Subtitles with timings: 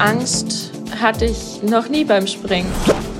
[0.00, 2.72] Angst hatte ich noch nie beim Springen.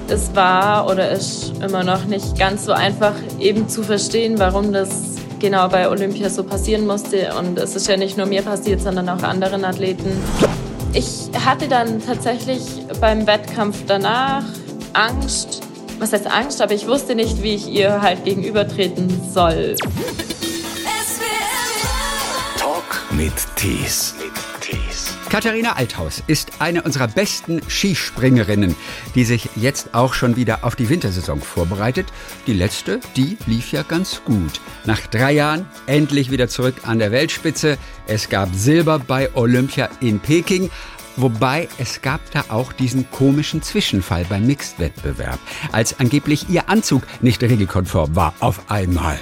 [0.09, 4.89] Es war oder ist immer noch nicht ganz so einfach eben zu verstehen, warum das
[5.41, 7.35] genau bei Olympia so passieren musste.
[7.39, 10.11] Und es ist ja nicht nur mir passiert, sondern auch anderen Athleten.
[10.95, 12.63] Ich hatte dann tatsächlich
[12.99, 14.45] beim Wettkampf danach
[14.95, 15.61] Angst.
[15.99, 16.63] Was heißt Angst?
[16.63, 19.77] Aber ich wusste nicht, wie ich ihr halt gegenübertreten soll.
[22.59, 24.15] Talk mit Tees.
[25.31, 28.75] Katharina Althaus ist eine unserer besten Skispringerinnen,
[29.15, 32.09] die sich jetzt auch schon wieder auf die Wintersaison vorbereitet.
[32.49, 34.61] Die letzte, die lief ja ganz gut.
[34.87, 37.79] Nach drei Jahren endlich wieder zurück an der Weltspitze.
[38.09, 40.69] Es gab Silber bei Olympia in Peking.
[41.15, 45.39] Wobei es gab da auch diesen komischen Zwischenfall beim Mixed-Wettbewerb,
[45.71, 49.19] als angeblich ihr Anzug nicht regelkonform war auf einmal.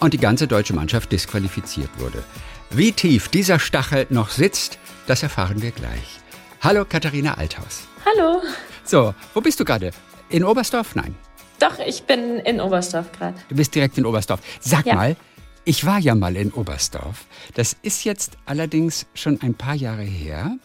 [0.00, 2.24] Und die ganze deutsche Mannschaft disqualifiziert wurde.
[2.70, 6.20] Wie tief dieser Stachel noch sitzt, das erfahren wir gleich.
[6.62, 7.86] Hallo Katharina Althaus.
[8.04, 8.42] Hallo.
[8.84, 9.90] So, wo bist du gerade?
[10.28, 10.94] In Oberstdorf?
[10.94, 11.14] Nein.
[11.58, 13.36] Doch, ich bin in Oberstdorf gerade.
[13.48, 14.40] Du bist direkt in Oberstdorf.
[14.60, 14.94] Sag Ja.
[14.94, 15.16] mal,
[15.64, 17.24] ich war ja mal in Oberstdorf.
[17.54, 20.56] Das ist jetzt allerdings schon ein paar Jahre her.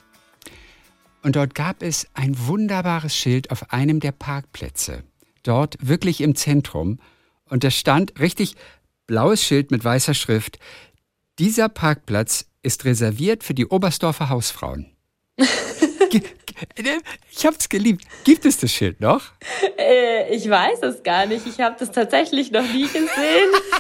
[1.24, 5.04] Und dort gab es ein wunderbares Schild auf einem der Parkplätze.
[5.44, 7.00] Dort wirklich im Zentrum.
[7.46, 8.56] Und da stand richtig
[9.08, 10.58] blaues Schild mit weißer Schrift.
[11.40, 14.96] Dieser Parkplatz ist reserviert für die Oberstdorfer Hausfrauen.
[17.32, 18.04] Ich hab's geliebt.
[18.24, 19.32] Gibt es das Schild noch?
[19.78, 21.48] Äh, ich weiß es gar nicht.
[21.48, 23.08] Ich habe das tatsächlich noch nie gesehen.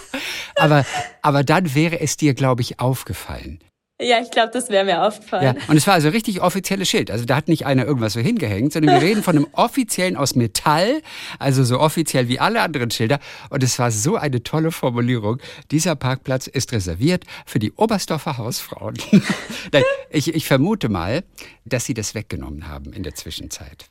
[0.55, 0.85] Aber,
[1.23, 3.63] aber dann wäre es dir, glaube ich, aufgefallen.
[4.01, 5.57] Ja, ich glaube, das wäre mir Ja, aufgefallen.
[5.67, 7.11] und es war also richtig offizielles Schild.
[7.11, 10.35] Also da hat nicht einer irgendwas so hingehängt, sondern wir reden von einem offiziellen aus
[10.35, 11.01] Metall,
[11.39, 13.19] also so offiziell wie alle anderen Schilder.
[13.49, 15.37] Und es war so eine tolle Formulierung.
[15.71, 18.95] Dieser Parkplatz ist reserviert für die Oberstdorfer Hausfrauen.
[19.71, 21.23] Nein, ich, ich vermute mal,
[21.65, 23.85] dass sie das weggenommen haben in der Zwischenzeit.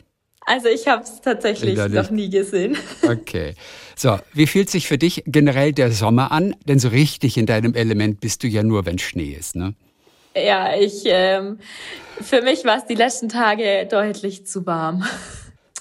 [0.46, 2.76] Also ich habe es tatsächlich noch nie gesehen.
[3.08, 3.54] Okay.
[3.94, 6.56] So, wie fühlt sich für dich generell der Sommer an?
[6.66, 9.74] Denn so richtig in deinem Element bist du ja nur, wenn Schnee ist, ne?
[10.34, 11.58] Ja, ich, ähm,
[12.20, 15.04] für mich war es die letzten Tage deutlich zu warm.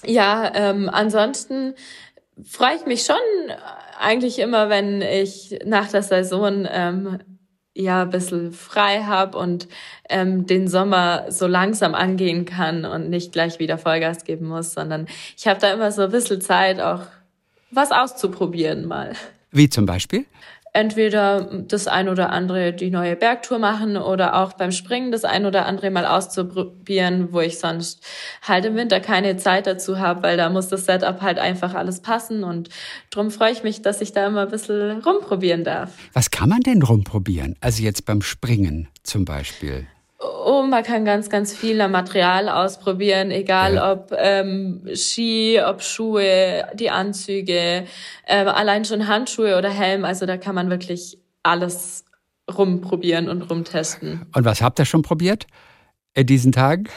[0.05, 1.73] Ja, ähm, ansonsten
[2.49, 3.17] freue ich mich schon
[3.99, 7.19] eigentlich immer, wenn ich nach der Saison ähm,
[7.73, 9.67] ja ein bisschen frei habe und
[10.09, 15.07] ähm, den Sommer so langsam angehen kann und nicht gleich wieder Vollgas geben muss, sondern
[15.37, 17.01] ich habe da immer so ein bisschen Zeit, auch
[17.71, 19.13] was auszuprobieren mal
[19.51, 20.25] Wie zum Beispiel?
[20.79, 25.45] Entweder das ein oder andere die neue Bergtour machen oder auch beim Springen das ein
[25.45, 28.03] oder andere mal auszuprobieren, wo ich sonst
[28.41, 32.01] halt im Winter keine Zeit dazu habe, weil da muss das Setup halt einfach alles
[32.01, 32.69] passen und
[33.11, 35.91] drum freue ich mich, dass ich da immer ein bisschen rumprobieren darf.
[36.13, 37.55] Was kann man denn rumprobieren?
[37.59, 39.85] Also jetzt beim Springen zum Beispiel.
[40.21, 43.93] Oh, man kann ganz, ganz viel am Material ausprobieren, egal Ja.
[43.93, 47.85] ob ähm, Ski, ob Schuhe, die Anzüge,
[48.27, 50.03] ähm, allein schon Handschuhe oder Helm.
[50.03, 52.03] Also da kann man wirklich alles
[52.53, 54.25] rumprobieren und rumtesten.
[54.35, 55.47] Und was habt ihr schon probiert
[56.15, 56.89] in diesen Tagen?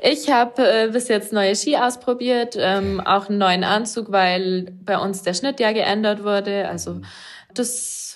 [0.00, 4.96] Ich habe äh, bis jetzt neue Ski ausprobiert, ähm, auch einen neuen Anzug, weil bei
[4.96, 6.66] uns der Schnitt ja geändert wurde.
[6.68, 7.02] Also
[7.52, 8.13] das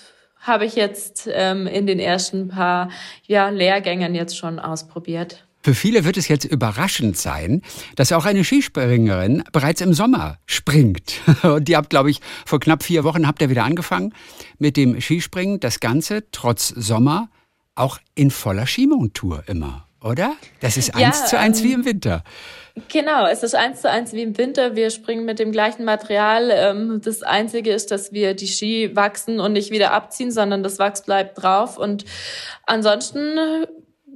[0.49, 2.89] habe ich jetzt ähm, in den ersten paar
[3.25, 5.45] ja, Lehrgängen jetzt schon ausprobiert.
[5.61, 7.61] Für viele wird es jetzt überraschend sein,
[7.95, 11.19] dass auch eine Skispringerin bereits im Sommer springt.
[11.43, 14.13] Und die habt, glaube ich, vor knapp vier Wochen habt ihr wieder angefangen
[14.57, 15.59] mit dem Skispringen.
[15.59, 17.29] Das Ganze trotz Sommer
[17.75, 20.33] auch in voller Skimontur immer, oder?
[20.61, 22.23] Das ist Ja, eins zu eins ähm, wie im Winter.
[22.87, 24.75] Genau, es ist eins zu eins wie im Winter.
[24.75, 26.49] Wir springen mit dem gleichen Material.
[26.53, 30.79] Ähm, Das Einzige ist, dass wir die Ski wachsen und nicht wieder abziehen, sondern das
[30.79, 31.77] Wachs bleibt drauf.
[31.77, 32.05] Und
[32.65, 33.35] ansonsten,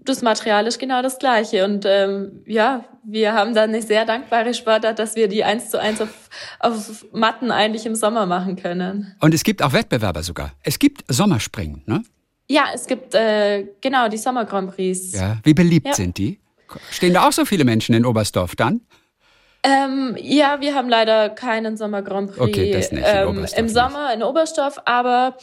[0.06, 1.66] das Material ist genau das gleiche.
[1.66, 5.80] Und ähm, ja, wir haben da eine sehr dankbare Sportart, dass wir die eins zu
[5.80, 9.16] eins auf, auf Matten eigentlich im Sommer machen können.
[9.22, 10.53] Und es gibt auch Wettbewerber sogar.
[10.63, 12.03] Es gibt Sommerspringen, ne?
[12.50, 15.13] Ja, es gibt äh, genau die Sommer Grand Prix.
[15.13, 15.38] Ja.
[15.44, 15.94] Wie beliebt Ja.
[15.94, 16.40] sind die?
[16.91, 18.81] Stehen da auch so viele Menschen in Oberstdorf dann?
[19.63, 23.74] Ähm, ja, wir haben leider keinen Sommer Grand Prix Okay, nicht, ähm, im nicht.
[23.74, 25.38] Sommer in Oberstdorf, aber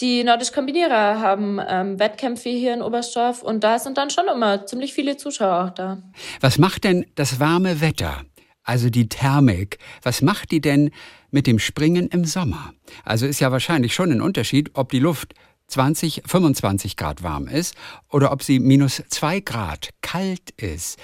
[0.00, 4.66] die Nordisch Kombinierer haben ähm, Wettkämpfe hier in Oberstdorf und da sind dann schon immer
[4.66, 6.02] ziemlich viele Zuschauer auch da.
[6.40, 8.22] Was macht denn das warme Wetter,
[8.64, 10.90] also die Thermik, was macht die denn
[11.30, 12.72] mit dem Springen im Sommer?
[13.04, 15.34] Also ist ja wahrscheinlich schon ein Unterschied, ob die Luft
[15.70, 17.74] 20, 25 Grad warm ist
[18.10, 20.98] oder ob sie minus 2 Grad kalt ist.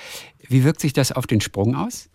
[0.48, 2.08] Wie wirkt sich das auf den Sprung aus?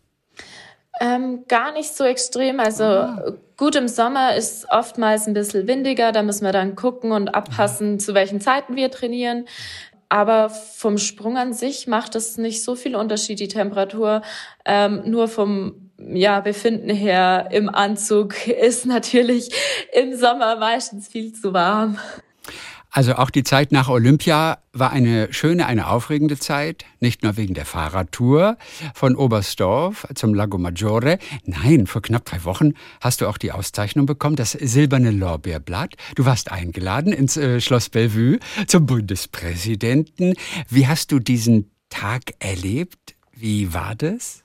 [0.99, 2.59] Ähm, gar nicht so extrem.
[2.59, 3.33] Also Ah.
[3.57, 6.11] gut im Sommer ist oftmals ein bisschen windiger.
[6.11, 9.45] Da müssen wir dann gucken und abpassen, zu welchen Zeiten wir trainieren.
[10.09, 14.23] aber vom Sprung an sich macht es nicht so viel Unterschied, die Temperatur.
[14.65, 19.51] Ähm, nur vom ja, Befinden her im Anzug ist natürlich
[19.93, 21.97] im Sommer meistens viel zu warm.
[22.93, 27.53] Also auch die Zeit nach Olympia war eine schöne, eine aufregende Zeit, nicht nur wegen
[27.53, 28.57] der Fahrradtour
[28.93, 31.17] von Oberstdorf zum Lago Maggiore.
[31.45, 35.95] Nein, vor knapp drei Wochen hast du auch die Auszeichnung bekommen, das silberne Lorbeerblatt.
[36.15, 40.33] Du warst eingeladen ins äh, Schloss Bellevue zum Bundespräsidenten.
[40.67, 43.15] Wie hast du diesen Tag erlebt?
[43.33, 44.43] Wie war das?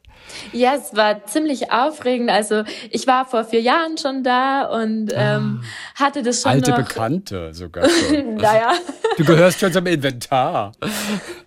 [0.53, 2.31] Ja, es war ziemlich aufregend.
[2.31, 6.71] Also ich war vor vier Jahren schon da und ähm, ah, hatte das schon Alte
[6.71, 6.79] noch.
[6.79, 8.35] Bekannte sogar schon.
[8.37, 8.73] naja.
[9.17, 10.73] Du gehörst schon zum Inventar.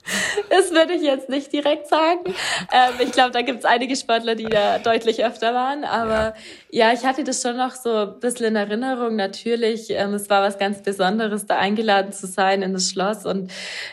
[0.50, 2.19] Das würde ich jetzt nicht direkt sagen.
[2.71, 5.83] Ähm, ich glaube, da gibt es einige Sportler, die da deutlich öfter waren.
[5.83, 6.33] Aber
[6.69, 6.89] ja.
[6.89, 6.94] ja.
[6.94, 9.15] ich hatte das schon noch so ein bisschen in Erinnerung.
[9.15, 13.51] Natürlich, ähm, es war was ganz Besonderes, da eingeladen zu sein in das Schloss und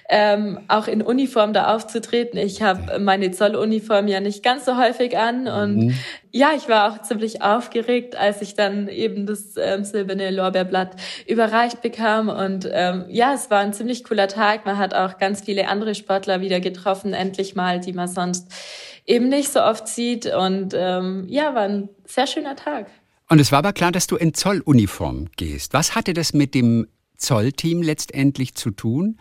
[0.08, 2.38] ähm, auch in Uniform da aufzutreten.
[2.38, 5.98] Ich habe meine Zolluniform ja nicht ganz so häufig an und mhm.
[6.36, 10.96] Ja, ich war auch ziemlich aufgeregt, als ich dann eben das ähm, silberne Lorbeerblatt
[11.26, 12.28] überreicht bekam.
[12.28, 14.66] Und ähm, ja, es war ein ziemlich cooler Tag.
[14.66, 18.52] Man hat auch ganz viele andere Sportler wieder getroffen, endlich mal, die man sonst
[19.06, 20.26] eben nicht so oft sieht.
[20.26, 22.88] Und ähm, ja, war ein sehr schöner Tag.
[23.30, 25.72] Und es war aber klar, dass du in Zolluniform gehst.
[25.72, 26.86] Was hatte das mit dem
[27.16, 29.18] Zollteam letztendlich zu tun?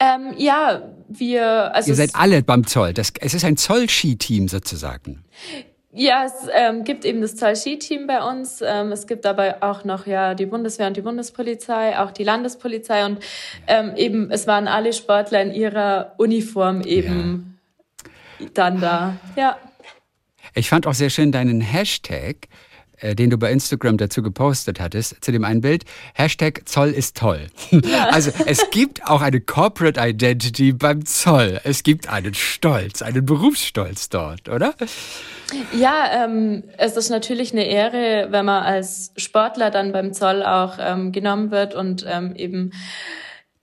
[0.00, 1.74] Ähm, ja, wir.
[1.74, 2.92] Also Ihr seid alle beim Zoll.
[2.92, 5.24] Das, es ist ein Zollski-Team sozusagen.
[5.96, 8.60] Ja, es ähm, gibt eben das Zoll-Ski-Team bei uns.
[8.66, 13.06] Ähm, es gibt aber auch noch ja die Bundeswehr und die Bundespolizei, auch die Landespolizei
[13.06, 13.20] und
[13.68, 17.60] ähm, eben es waren alle Sportler in ihrer Uniform eben
[18.40, 18.48] ja.
[18.54, 19.16] dann da.
[19.36, 19.56] Ja.
[20.56, 22.48] Ich fand auch sehr schön deinen Hashtag
[23.04, 25.84] äh, den du bei Instagram dazu gepostet hattest, zu dem einen Bild,
[26.14, 27.46] Hashtag Zoll ist toll.
[27.70, 28.08] Ja.
[28.14, 31.60] Also es gibt auch eine Corporate Identity beim Zoll.
[31.64, 34.74] Es gibt einen Stolz, einen Berufsstolz dort, oder?
[35.72, 40.76] Ja, ähm, es ist natürlich eine Ehre, wenn man als Sportler dann beim Zoll auch
[40.78, 42.72] ähm, genommen wird und ähm, eben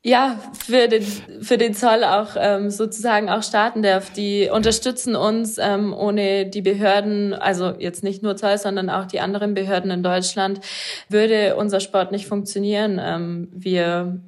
[0.03, 4.11] ja, für den, für den Zoll auch ähm, sozusagen auch starten darf.
[4.11, 9.19] Die unterstützen uns ähm, ohne die Behörden, also jetzt nicht nur Zoll, sondern auch die
[9.19, 10.59] anderen Behörden in Deutschland,
[11.07, 12.99] würde unser Sport nicht funktionieren.
[12.99, 14.19] Ähm, wir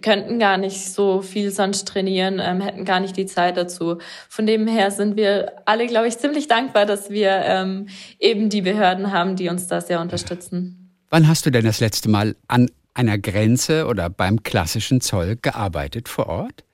[0.00, 3.98] könnten gar nicht so viel sonst trainieren, ähm, hätten gar nicht die Zeit dazu.
[4.28, 7.88] Von dem her sind wir alle, glaube ich, ziemlich dankbar, dass wir ähm,
[8.20, 10.92] eben die Behörden haben, die uns da sehr unterstützen.
[11.10, 16.08] Wann hast du denn das letzte Mal an einer Grenze oder beim klassischen Zoll gearbeitet
[16.08, 16.64] vor Ort?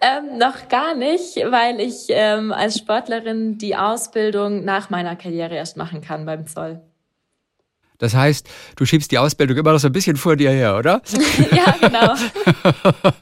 [0.00, 5.76] Ähm, noch gar nicht, weil ich ähm, als Sportlerin die Ausbildung nach meiner Karriere erst
[5.76, 6.80] machen kann beim Zoll.
[7.98, 11.02] Das heißt, du schiebst die Ausbildung immer noch so ein bisschen vor dir her, oder?
[11.52, 12.14] ja, genau.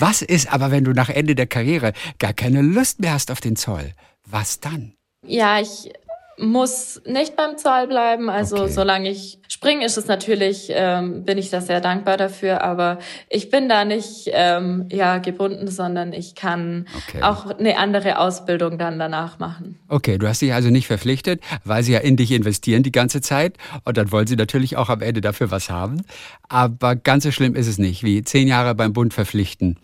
[0.00, 3.40] Was ist aber, wenn du nach Ende der Karriere gar keine Lust mehr hast auf
[3.40, 3.92] den Zoll?
[4.24, 4.94] Was dann?
[5.26, 5.92] Ja, ich
[6.38, 8.28] muss nicht beim Zoll bleiben.
[8.28, 8.72] Also okay.
[8.72, 12.62] solange ich springe, ist es natürlich, ähm, bin ich da sehr dankbar dafür.
[12.62, 12.98] Aber
[13.28, 17.22] ich bin da nicht ähm, ja gebunden, sondern ich kann okay.
[17.22, 19.78] auch eine andere Ausbildung dann danach machen.
[19.88, 23.20] Okay, du hast dich also nicht verpflichtet, weil sie ja in dich investieren die ganze
[23.20, 26.02] Zeit und dann wollen sie natürlich auch am Ende dafür was haben.
[26.48, 29.78] Aber ganz so schlimm ist es nicht, wie zehn Jahre beim Bund verpflichten.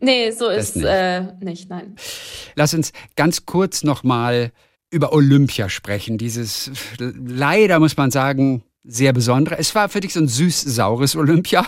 [0.00, 0.86] Nee, so das ist nicht.
[0.86, 1.96] Äh, nicht, nein.
[2.54, 4.52] Lass uns ganz kurz nochmal
[4.90, 6.18] über Olympia sprechen.
[6.18, 9.58] Dieses leider, muss man sagen, sehr besondere.
[9.58, 11.66] Es war für dich so ein süß-saures Olympia.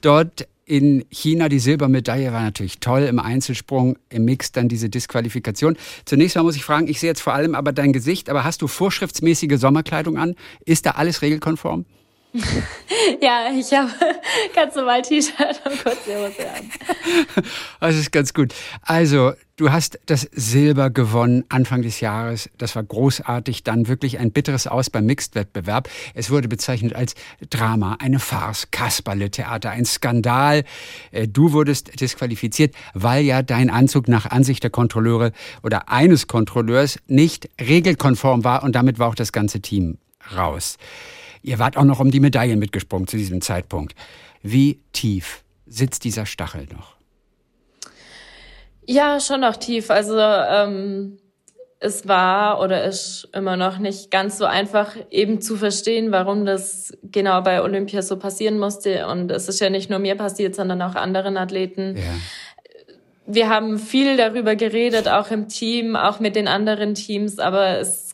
[0.00, 5.76] Dort in China die Silbermedaille war natürlich toll im Einzelsprung, im Mix dann diese Disqualifikation.
[6.04, 8.62] Zunächst mal muss ich fragen, ich sehe jetzt vor allem aber dein Gesicht, aber hast
[8.62, 10.34] du vorschriftsmäßige Sommerkleidung an?
[10.64, 11.84] Ist da alles regelkonform?
[13.20, 13.90] ja, ich habe
[14.54, 16.70] ganz normal T-Shirt und kurze Hose an.
[17.80, 18.52] Das ist ganz gut.
[18.82, 22.50] Also, du hast das Silber gewonnen Anfang des Jahres.
[22.58, 23.62] Das war großartig.
[23.62, 25.88] Dann wirklich ein bitteres Aus beim Mixed-Wettbewerb.
[26.14, 27.14] Es wurde bezeichnet als
[27.48, 30.64] Drama, eine Farce, Kasperle-Theater, ein Skandal.
[31.12, 36.98] Äh, du wurdest disqualifiziert, weil ja dein Anzug nach Ansicht der Kontrolleure oder eines Kontrolleurs
[37.06, 39.98] nicht regelkonform war und damit war auch das ganze Team
[40.34, 40.76] raus.
[41.46, 43.94] Ihr wart auch noch um die Medaillen mitgesprungen zu diesem Zeitpunkt.
[44.42, 46.96] Wie tief sitzt dieser Stachel noch?
[48.84, 49.90] Ja, schon noch tief.
[49.90, 51.18] Also ähm,
[51.78, 56.92] es war oder ist immer noch nicht ganz so einfach eben zu verstehen, warum das
[57.04, 59.06] genau bei Olympia so passieren musste.
[59.06, 61.96] Und es ist ja nicht nur mir passiert, sondern auch anderen Athleten.
[61.96, 62.02] Ja.
[63.28, 68.05] Wir haben viel darüber geredet, auch im Team, auch mit den anderen Teams, aber es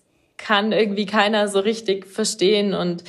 [0.42, 2.74] kann irgendwie keiner so richtig verstehen.
[2.74, 3.04] Und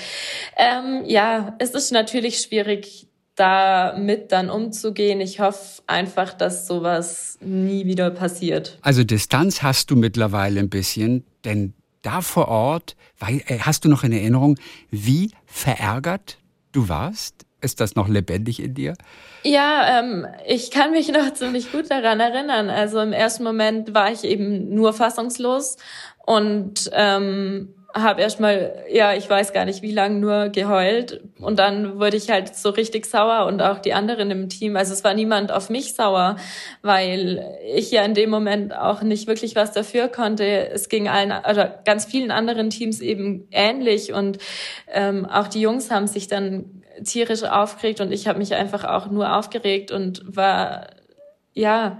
[0.55, 5.19] ähm, ja, es ist natürlich schwierig, damit dann umzugehen.
[5.19, 8.77] Ich hoffe einfach, dass sowas nie wieder passiert.
[8.81, 11.73] Also Distanz hast du mittlerweile ein bisschen, denn
[12.03, 14.59] da vor Ort, äh, hast du noch in Erinnerung,
[14.91, 16.37] wie verärgert
[16.71, 17.45] du warst?
[17.63, 18.95] Ist das noch lebendig in dir?
[19.43, 22.69] Ja, ähm, ich kann mich noch ziemlich gut daran erinnern.
[22.69, 25.77] Also im ersten Moment war ich eben nur fassungslos
[26.25, 31.21] und ähm, habe erstmal, ja, ich weiß gar nicht wie lange, nur geheult.
[31.39, 34.75] Und dann wurde ich halt so richtig sauer und auch die anderen im Team.
[34.75, 36.37] Also es war niemand auf mich sauer,
[36.81, 40.69] weil ich ja in dem Moment auch nicht wirklich was dafür konnte.
[40.69, 44.11] Es ging allen, oder ganz vielen anderen Teams eben ähnlich.
[44.11, 44.39] Und
[44.91, 49.09] ähm, auch die Jungs haben sich dann tierisch aufgeregt und ich habe mich einfach auch
[49.09, 50.87] nur aufgeregt und war,
[51.53, 51.99] ja,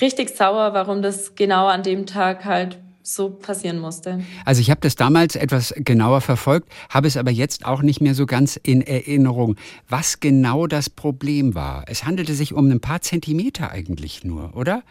[0.00, 4.20] richtig sauer, warum das genau an dem Tag halt so passieren musste.
[4.44, 8.14] Also ich habe das damals etwas genauer verfolgt, habe es aber jetzt auch nicht mehr
[8.14, 9.56] so ganz in Erinnerung,
[9.88, 11.84] was genau das Problem war.
[11.86, 14.82] Es handelte sich um ein paar Zentimeter eigentlich nur, oder?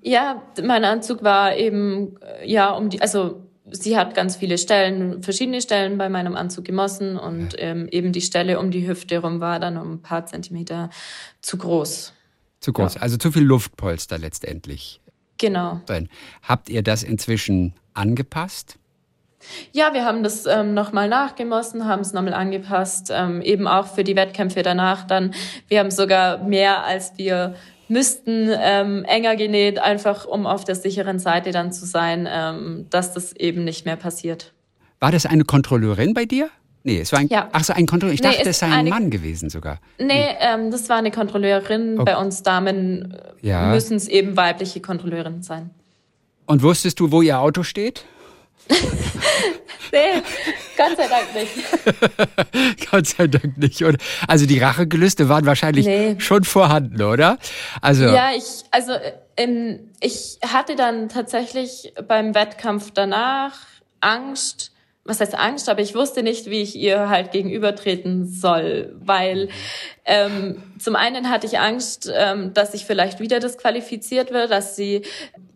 [0.00, 5.60] Ja, mein Anzug war eben ja um die, also sie hat ganz viele Stellen, verschiedene
[5.60, 9.58] Stellen bei meinem Anzug gemossen und ähm, eben die Stelle um die Hüfte rum war
[9.60, 10.90] dann um ein paar Zentimeter
[11.40, 12.12] zu groß.
[12.60, 13.00] Zu groß, ja.
[13.00, 15.00] also zu viel Luftpolster letztendlich.
[15.38, 15.80] Genau.
[16.42, 18.78] Habt ihr das inzwischen angepasst?
[19.72, 24.04] Ja, wir haben das ähm, nochmal nachgemessen, haben es nochmal angepasst, ähm, eben auch für
[24.04, 25.34] die Wettkämpfe danach dann.
[25.66, 27.56] Wir haben sogar mehr, als wir
[27.88, 33.12] müssten, ähm, enger genäht, einfach um auf der sicheren Seite dann zu sein, ähm, dass
[33.12, 34.52] das eben nicht mehr passiert.
[35.00, 36.48] War das eine Kontrolleurin bei dir?
[36.84, 37.48] Nee, es war ein, ja.
[37.52, 38.14] ach so, ein Kontrolleur.
[38.14, 39.78] Ich nee, dachte, es sei ein eine, Mann gewesen sogar.
[39.98, 40.26] Nee, nee.
[40.40, 41.94] Ähm, das war eine Kontrolleurin.
[41.94, 42.04] Okay.
[42.04, 43.68] Bei uns Damen äh, ja.
[43.68, 45.70] müssen es eben weibliche Kontrolleurinnen sein.
[46.46, 48.04] Und wusstest du, wo ihr Auto steht?
[49.92, 50.22] nee,
[50.76, 52.86] Gott sei Dank nicht.
[52.90, 53.82] Gott sei Dank nicht.
[53.82, 53.98] Oder?
[54.26, 56.16] Also die Rachegelüste waren wahrscheinlich nee.
[56.18, 57.38] schon vorhanden, oder?
[57.80, 58.92] Also ja, ich also
[59.36, 63.58] ähm, ich hatte dann tatsächlich beim Wettkampf danach
[64.00, 64.71] Angst,
[65.04, 69.48] was heißt Angst, aber ich wusste nicht, wie ich ihr halt gegenübertreten soll, weil
[70.04, 75.02] ähm, zum einen hatte ich Angst, ähm, dass ich vielleicht wieder disqualifiziert wird, dass sie,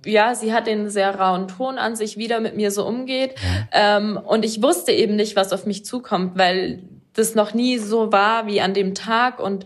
[0.04, 3.36] ja, sie hat den sehr rauen Ton an sich wieder mit mir so umgeht.
[3.72, 8.10] Ähm, und ich wusste eben nicht, was auf mich zukommt, weil das noch nie so
[8.10, 9.38] war wie an dem Tag.
[9.38, 9.64] Und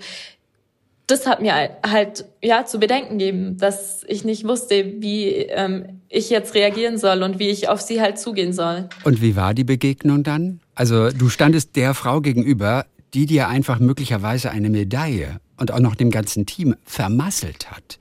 [1.11, 6.31] das hat mir halt ja zu bedenken gegeben, dass ich nicht wusste, wie ähm, ich
[6.31, 8.88] jetzt reagieren soll und wie ich auf sie halt zugehen soll.
[9.05, 10.61] Und wie war die Begegnung dann?
[10.75, 15.95] Also du standest der Frau gegenüber, die dir einfach möglicherweise eine Medaille und auch noch
[15.95, 17.99] dem ganzen Team vermasselt hat.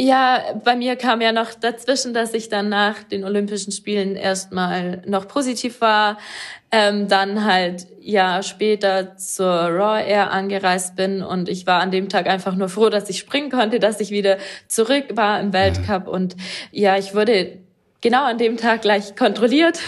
[0.00, 5.02] Ja, bei mir kam ja noch dazwischen, dass ich dann nach den Olympischen Spielen erstmal
[5.06, 6.18] noch positiv war,
[6.70, 12.08] ähm, dann halt ja später zur Raw Air angereist bin und ich war an dem
[12.08, 14.38] Tag einfach nur froh, dass ich springen konnte, dass ich wieder
[14.68, 16.36] zurück war im Weltcup und
[16.70, 17.58] ja, ich wurde
[18.00, 19.80] genau an dem Tag gleich kontrolliert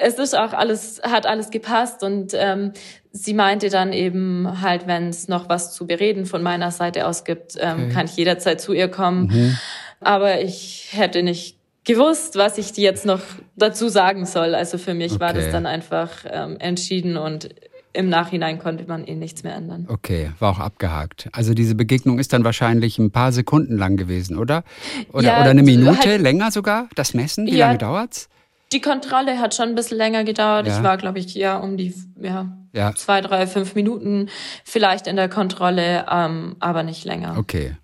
[0.00, 2.72] es ist auch alles, hat alles gepasst und ähm,
[3.12, 7.24] sie meinte dann eben halt, wenn es noch was zu bereden von meiner Seite aus
[7.24, 7.88] gibt, ähm, okay.
[7.90, 9.26] kann ich jederzeit zu ihr kommen.
[9.26, 9.58] Mhm.
[10.00, 13.20] Aber ich hätte nicht gewusst, was ich jetzt noch
[13.56, 14.54] dazu sagen soll.
[14.54, 15.20] Also für mich okay.
[15.20, 17.50] war das dann einfach ähm, entschieden und
[17.92, 19.86] im Nachhinein konnte man eh nichts mehr ändern.
[19.88, 21.28] Okay, war auch abgehakt.
[21.32, 24.64] Also diese Begegnung ist dann wahrscheinlich ein paar Sekunden lang gewesen, oder?
[25.12, 26.88] Oder, ja, oder eine Minute halt, länger sogar?
[26.96, 27.46] Das Messen?
[27.46, 28.28] Wie ja, lange dauert's?
[28.74, 30.66] Die Kontrolle hat schon ein bisschen länger gedauert.
[30.66, 30.76] Ja.
[30.76, 34.28] Ich war, glaube ich, ja um die ja, ja, zwei, drei, fünf Minuten
[34.64, 37.38] vielleicht in der Kontrolle, ähm, aber nicht länger.
[37.38, 37.76] Okay.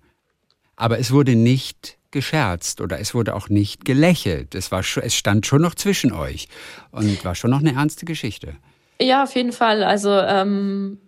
[0.75, 4.53] Aber es wurde nicht gescherzt oder es wurde auch nicht gelächelt.
[4.53, 6.49] Es, war, es stand schon noch zwischen euch
[6.91, 8.55] und war schon noch eine ernste Geschichte.
[9.01, 9.83] Ja, auf jeden Fall.
[9.83, 10.99] Also ähm,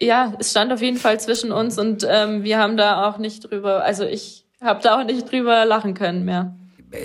[0.00, 3.50] ja, es stand auf jeden Fall zwischen uns und ähm, wir haben da auch nicht
[3.50, 6.54] drüber, also ich habe da auch nicht drüber lachen können mehr.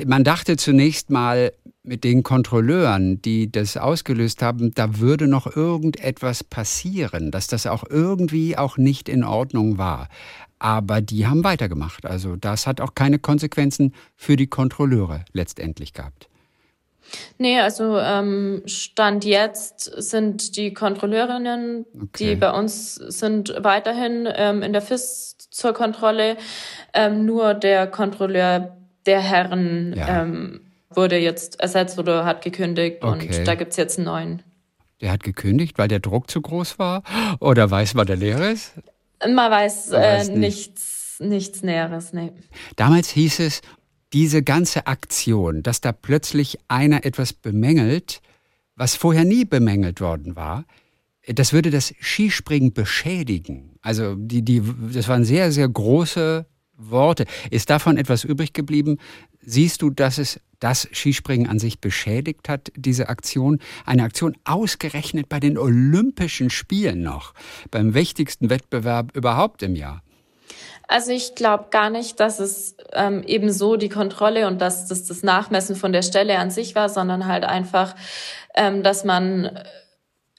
[0.06, 1.52] Man dachte zunächst mal,
[1.84, 7.84] mit den Kontrolleuren, die das ausgelöst haben, da würde noch irgendetwas passieren, dass das auch
[7.90, 10.08] irgendwie auch nicht in Ordnung war.
[10.60, 12.06] Aber die haben weitergemacht.
[12.06, 16.28] Also das hat auch keine Konsequenzen für die Kontrolleure letztendlich gehabt.
[17.40, 22.08] Nee, also ähm, Stand jetzt sind die Kontrolleurinnen, okay.
[22.20, 26.38] die bei uns sind, weiterhin ähm, in der FIS zur Kontrolle.
[26.94, 30.22] Ähm, nur der Kontrolleur der Herren ja.
[30.22, 33.38] ähm, wurde jetzt ersetzt oder hat gekündigt okay.
[33.38, 34.44] und da gibt es jetzt einen neuen.
[35.02, 37.04] Der hat gekündigt, weil der Druck zu groß war?
[37.40, 38.74] Oder weiß man, der leer ist?
[39.28, 42.32] Man weiß, man weiß äh, nichts, nichts Näheres, nee.
[42.76, 43.62] Damals hieß es,
[44.14, 48.22] diese ganze Aktion, dass da plötzlich einer etwas bemängelt,
[48.76, 50.66] was vorher nie bemängelt worden war,
[51.28, 53.76] das würde das Skispringen beschädigen.
[53.82, 54.62] Also die, die,
[54.94, 56.46] das waren sehr, sehr große
[56.90, 57.26] Worte.
[57.50, 58.98] Ist davon etwas übrig geblieben?
[59.42, 63.60] Siehst du, dass es das Skispringen an sich beschädigt hat, diese Aktion?
[63.86, 67.34] Eine Aktion ausgerechnet bei den Olympischen Spielen noch,
[67.72, 70.02] beim wichtigsten Wettbewerb überhaupt im Jahr.
[70.88, 75.06] Also ich glaube gar nicht, dass es ähm, eben so die Kontrolle und dass das
[75.06, 77.96] das Nachmessen von der Stelle an sich war, sondern halt einfach,
[78.56, 79.58] ähm, dass man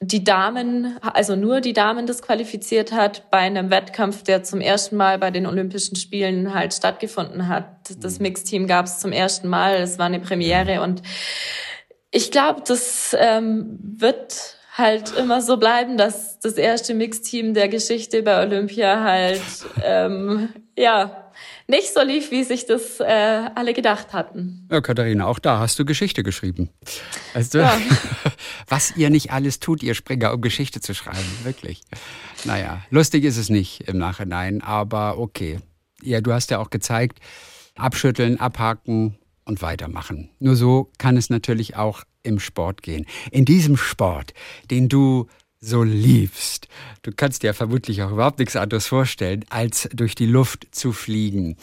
[0.04, 5.16] die Damen, also nur die Damen disqualifiziert hat bei einem Wettkampf, der zum ersten Mal
[5.18, 7.66] bei den Olympischen Spielen halt stattgefunden hat.
[8.00, 8.24] Das mhm.
[8.24, 11.02] Mixteam gab es zum ersten Mal, es war eine Premiere und
[12.10, 18.22] ich glaube, das ähm, wird halt immer so bleiben, dass das erste Mixteam der Geschichte
[18.22, 19.40] bei Olympia halt
[19.84, 21.21] ähm, ja
[21.72, 23.04] nicht so lief, wie sich das äh,
[23.54, 24.68] alle gedacht hatten.
[24.70, 26.68] Ja, Katharina, auch da hast du Geschichte geschrieben.
[27.34, 27.76] Weißt du, ja.
[28.68, 31.80] was ihr nicht alles tut, ihr Springer, um Geschichte zu schreiben, wirklich.
[32.44, 35.58] Naja, lustig ist es nicht im Nachhinein, aber okay.
[36.02, 37.18] Ja, du hast ja auch gezeigt,
[37.74, 40.30] abschütteln, abhaken und weitermachen.
[40.38, 43.06] Nur so kann es natürlich auch im Sport gehen.
[43.30, 44.34] In diesem Sport,
[44.70, 45.26] den du
[45.62, 46.68] so liebst.
[47.02, 51.56] Du kannst dir vermutlich auch überhaupt nichts anderes vorstellen, als durch die Luft zu fliegen.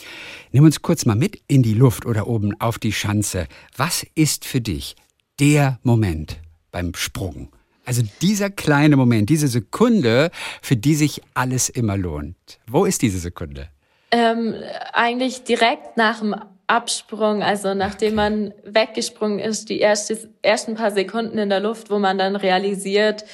[0.51, 3.47] Nimm uns kurz mal mit in die Luft oder oben auf die Schanze.
[3.75, 4.95] Was ist für dich
[5.39, 6.39] der Moment
[6.71, 7.49] beim Sprung?
[7.85, 12.59] Also dieser kleine Moment, diese Sekunde, für die sich alles immer lohnt.
[12.67, 13.67] Wo ist diese Sekunde?
[14.11, 14.55] Ähm,
[14.93, 16.35] eigentlich direkt nach dem
[16.67, 21.97] Absprung, also nachdem man weggesprungen ist, die erste, ersten paar Sekunden in der Luft, wo
[21.97, 23.25] man dann realisiert,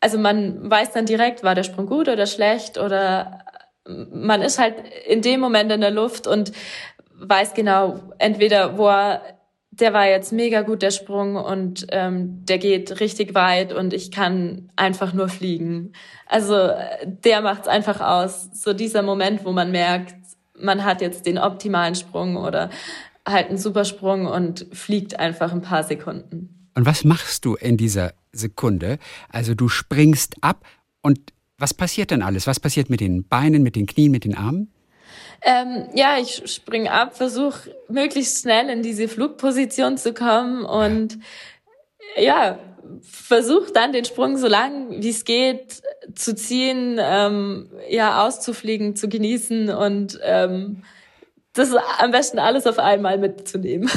[0.00, 3.44] also man weiß dann direkt, war der Sprung gut oder schlecht oder
[3.86, 4.76] man ist halt
[5.06, 6.52] in dem Moment in der Luft und
[7.20, 9.22] weiß genau, entweder, wo er,
[9.70, 14.10] der war jetzt mega gut, der Sprung, und ähm, der geht richtig weit und ich
[14.10, 15.92] kann einfach nur fliegen.
[16.26, 16.70] Also
[17.04, 18.50] der macht's einfach aus.
[18.52, 20.16] So dieser Moment, wo man merkt,
[20.58, 22.70] man hat jetzt den optimalen Sprung oder
[23.26, 26.59] halt einen Supersprung und fliegt einfach ein paar Sekunden.
[26.80, 28.98] Und was machst du in dieser Sekunde?
[29.28, 30.64] Also du springst ab
[31.02, 31.20] und
[31.58, 32.46] was passiert dann alles?
[32.46, 34.72] Was passiert mit den Beinen, mit den Knien, mit den Armen?
[35.42, 41.18] Ähm, ja, ich springe ab, versuche möglichst schnell in diese Flugposition zu kommen und
[42.16, 42.58] ja,
[43.02, 45.82] versuche dann den Sprung so lang wie es geht
[46.14, 50.82] zu ziehen, ähm, ja, auszufliegen, zu genießen und ähm,
[51.52, 53.90] das am besten alles auf einmal mitzunehmen.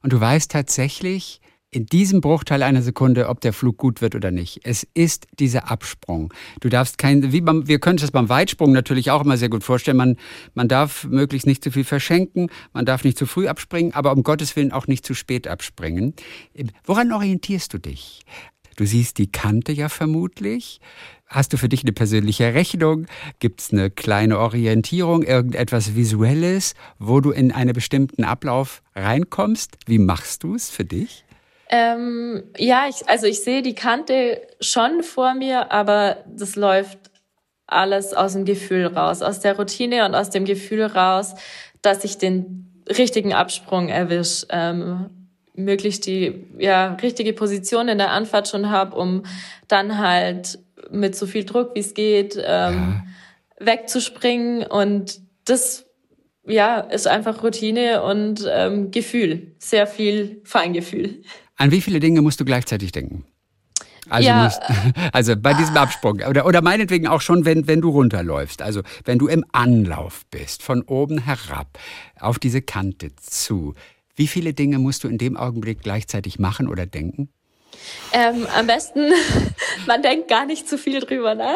[0.00, 4.30] Und du weißt tatsächlich, in diesem Bruchteil einer Sekunde, ob der Flug gut wird oder
[4.30, 4.60] nicht.
[4.64, 6.32] Es ist dieser Absprung.
[6.60, 9.64] Du darfst kein, wie beim, wir können es beim Weitsprung natürlich auch immer sehr gut
[9.64, 9.98] vorstellen.
[9.98, 10.16] Man,
[10.54, 14.22] man darf möglichst nicht zu viel verschenken, man darf nicht zu früh abspringen, aber um
[14.22, 16.14] Gottes Willen auch nicht zu spät abspringen.
[16.84, 18.22] Woran orientierst du dich?
[18.76, 20.80] Du siehst die Kante ja vermutlich.
[21.26, 23.06] Hast du für dich eine persönliche Rechnung?
[23.40, 29.76] Gibt es eine kleine Orientierung, irgendetwas Visuelles, wo du in einen bestimmten Ablauf reinkommst?
[29.86, 31.24] Wie machst du es für dich?
[31.70, 36.98] Ähm, ja, ich, also ich sehe die Kante schon vor mir, aber das läuft
[37.66, 41.34] alles aus dem Gefühl raus, aus der Routine und aus dem Gefühl raus,
[41.82, 45.10] dass ich den richtigen Absprung erwisch, ähm,
[45.54, 49.24] möglichst die ja richtige Position in der Anfahrt schon habe, um
[49.66, 50.58] dann halt
[50.90, 53.04] mit so viel Druck wie es geht ähm, ja.
[53.58, 55.84] wegzuspringen und das
[56.46, 61.22] ja ist einfach Routine und ähm, Gefühl, sehr viel Feingefühl.
[61.58, 63.24] An wie viele Dinge musst du gleichzeitig denken?
[64.08, 64.44] Also, ja.
[64.44, 64.62] musst,
[65.12, 66.20] also bei diesem Absprung.
[66.26, 68.62] Oder, oder meinetwegen auch schon, wenn, wenn du runterläufst.
[68.62, 71.78] Also wenn du im Anlauf bist, von oben herab,
[72.18, 73.74] auf diese Kante zu.
[74.16, 77.28] Wie viele Dinge musst du in dem Augenblick gleichzeitig machen oder denken?
[78.12, 79.12] Ähm, am besten,
[79.86, 81.54] man denkt gar nicht zu viel drüber nach.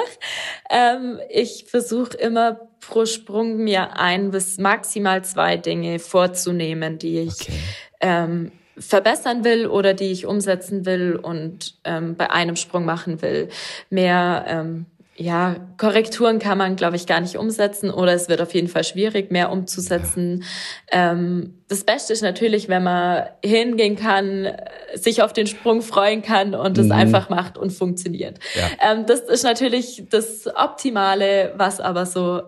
[0.71, 7.41] Ähm, ich versuche immer pro Sprung mir ein bis maximal zwei Dinge vorzunehmen, die ich
[7.41, 7.53] okay.
[8.01, 13.49] ähm, verbessern will oder die ich umsetzen will und ähm, bei einem Sprung machen will.
[13.91, 18.55] Mehr ähm, ja, Korrekturen kann man, glaube ich, gar nicht umsetzen oder es wird auf
[18.55, 20.45] jeden Fall schwierig, mehr umzusetzen.
[20.91, 24.49] Ähm, das Beste ist natürlich, wenn man hingehen kann,
[24.95, 26.93] sich auf den Sprung freuen kann und es mhm.
[26.93, 28.39] einfach macht und funktioniert.
[28.55, 28.93] Ja.
[28.93, 32.43] Ähm, das ist natürlich das Optimale, was aber so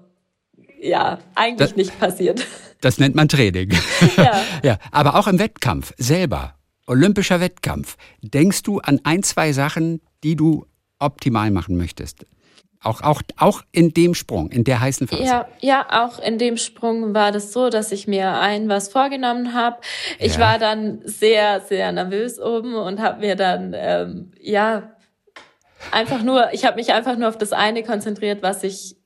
[0.84, 2.46] ja eigentlich das, nicht passiert.
[2.80, 3.70] Das nennt man Training.
[4.16, 4.42] Ja.
[4.62, 4.78] ja.
[4.92, 6.54] Aber auch im Wettkampf selber,
[6.86, 10.66] olympischer Wettkampf, denkst du an ein, zwei Sachen, die du
[10.98, 12.26] optimal machen möchtest?
[12.82, 15.24] Auch, auch, auch in dem Sprung, in der heißen Phase.
[15.24, 19.54] Ja, ja, auch in dem Sprung war das so, dass ich mir ein was vorgenommen
[19.54, 19.78] habe.
[20.18, 20.40] Ich ja.
[20.40, 24.94] war dann sehr, sehr nervös oben und habe mir dann, ähm, ja,
[25.92, 28.96] einfach nur, ich habe mich einfach nur auf das eine konzentriert, was ich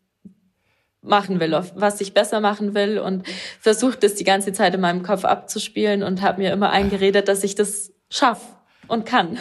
[1.03, 3.27] machen will, auf was ich besser machen will und
[3.61, 7.45] versucht das die ganze Zeit in meinem Kopf abzuspielen und habe mir immer eingeredet, dass
[7.45, 8.41] ich das schaff
[8.89, 9.39] und kann.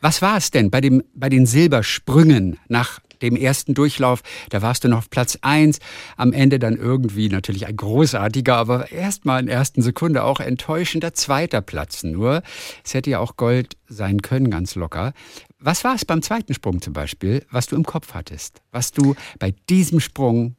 [0.00, 4.22] Was war es denn bei, dem, bei den Silbersprüngen nach dem ersten Durchlauf?
[4.50, 5.80] Da warst du noch auf Platz eins.
[6.16, 11.62] Am Ende dann irgendwie natürlich ein großartiger, aber erstmal in ersten Sekunde auch enttäuschender zweiter
[11.62, 12.42] Platz nur.
[12.84, 15.14] Es hätte ja auch Gold sein können, ganz locker.
[15.58, 18.62] Was war es beim zweiten Sprung zum Beispiel, was du im Kopf hattest?
[18.70, 20.54] Was du bei diesem Sprung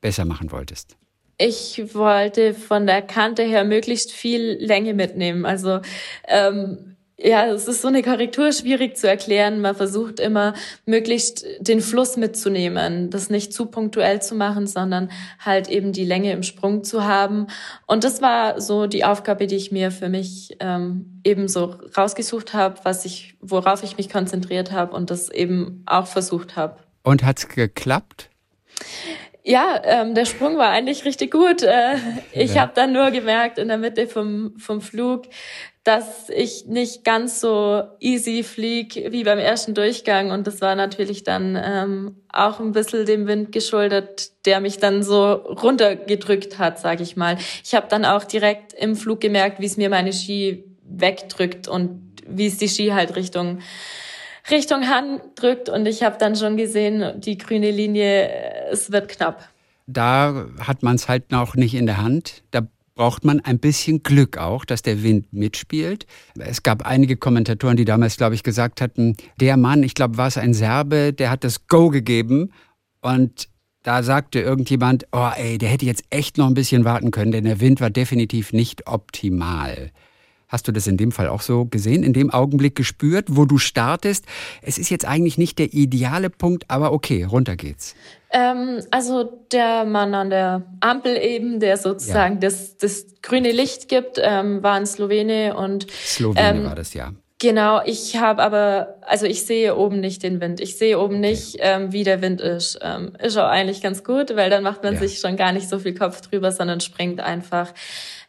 [0.00, 0.96] besser machen wolltest?
[1.38, 5.46] Ich wollte von der Kante her möglichst viel Länge mitnehmen.
[5.46, 5.80] Also
[6.26, 9.60] ähm, ja, es ist so eine Korrektur schwierig zu erklären.
[9.60, 10.54] Man versucht immer,
[10.86, 16.32] möglichst den Fluss mitzunehmen, das nicht zu punktuell zu machen, sondern halt eben die Länge
[16.32, 17.48] im Sprung zu haben.
[17.86, 22.54] Und das war so die Aufgabe, die ich mir für mich ähm, eben so rausgesucht
[22.54, 26.76] habe, was ich, worauf ich mich konzentriert habe und das eben auch versucht habe.
[27.02, 28.30] Und hat's geklappt?
[29.48, 31.62] Ja, ähm, der Sprung war eigentlich richtig gut.
[31.62, 31.94] Äh,
[32.32, 32.60] ich ja.
[32.60, 35.22] habe dann nur gemerkt in der Mitte vom, vom Flug,
[35.84, 40.32] dass ich nicht ganz so easy flieg wie beim ersten Durchgang.
[40.32, 45.02] Und das war natürlich dann ähm, auch ein bisschen dem Wind geschuldet, der mich dann
[45.02, 47.38] so runtergedrückt hat, sag ich mal.
[47.64, 52.22] Ich habe dann auch direkt im Flug gemerkt, wie es mir meine Ski wegdrückt und
[52.26, 53.60] wie es die Ski halt Richtung
[54.50, 55.68] Richtung Hand drückt.
[55.68, 58.30] Und ich habe dann schon gesehen, die grüne Linie,
[58.70, 59.48] es wird knapp.
[59.86, 62.42] Da hat man es halt noch nicht in der Hand.
[62.50, 66.04] Da braucht man ein bisschen Glück auch, dass der Wind mitspielt.
[66.36, 70.26] Es gab einige Kommentatoren, die damals, glaube ich, gesagt hatten, der Mann, ich glaube, war
[70.26, 72.52] es ein Serbe, der hat das Go gegeben
[73.00, 73.48] und
[73.84, 77.44] da sagte irgendjemand, oh ey, der hätte jetzt echt noch ein bisschen warten können, denn
[77.44, 79.92] der Wind war definitiv nicht optimal.
[80.48, 83.58] Hast du das in dem Fall auch so gesehen, in dem Augenblick gespürt, wo du
[83.58, 84.24] startest?
[84.62, 87.94] Es ist jetzt eigentlich nicht der ideale Punkt, aber okay, runter geht's.
[88.30, 92.40] Ähm, also der Mann an der Ampel eben, der sozusagen ja.
[92.40, 97.12] das, das grüne Licht gibt, ähm, war ein Slowene und Slowene ähm, war das ja.
[97.40, 100.60] Genau, ich habe aber, also ich sehe oben nicht den Wind.
[100.60, 102.80] Ich sehe oben nicht, ähm, wie der Wind ist.
[102.82, 105.00] Ähm, ist auch eigentlich ganz gut, weil dann macht man ja.
[105.00, 107.72] sich schon gar nicht so viel Kopf drüber, sondern springt einfach.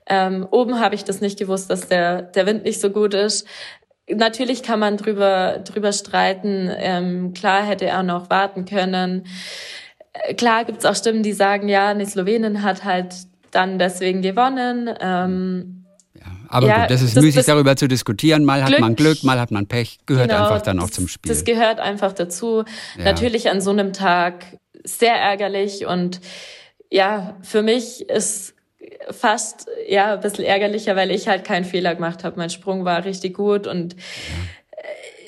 [0.09, 3.47] Ähm, oben habe ich das nicht gewusst, dass der, der Wind nicht so gut ist.
[4.11, 6.69] Natürlich kann man drüber, drüber streiten.
[6.75, 9.27] Ähm, klar hätte er noch warten können.
[10.13, 13.13] Äh, klar gibt's auch Stimmen, die sagen, ja, eine Slowenin hat halt
[13.51, 14.89] dann deswegen gewonnen.
[14.99, 18.45] Ähm, ja, aber ja, gut, das ist das, müßig, das darüber zu diskutieren.
[18.45, 19.99] Mal Glück, hat man Glück, mal hat man Pech.
[20.07, 21.31] Gehört genau, einfach dann auch zum Spiel.
[21.31, 22.63] Das gehört einfach dazu.
[22.97, 23.03] Ja.
[23.03, 26.19] Natürlich an so einem Tag sehr ärgerlich und
[26.89, 28.55] ja, für mich ist
[29.11, 32.37] fast ja ein bisschen ärgerlicher, weil ich halt keinen Fehler gemacht habe.
[32.37, 33.95] Mein Sprung war richtig gut und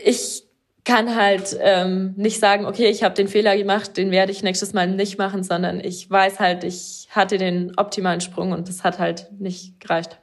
[0.04, 0.44] ich
[0.84, 4.74] kann halt ähm, nicht sagen, okay, ich habe den Fehler gemacht, den werde ich nächstes
[4.74, 8.98] Mal nicht machen, sondern ich weiß halt, ich hatte den optimalen Sprung und das hat
[8.98, 10.20] halt nicht gereicht.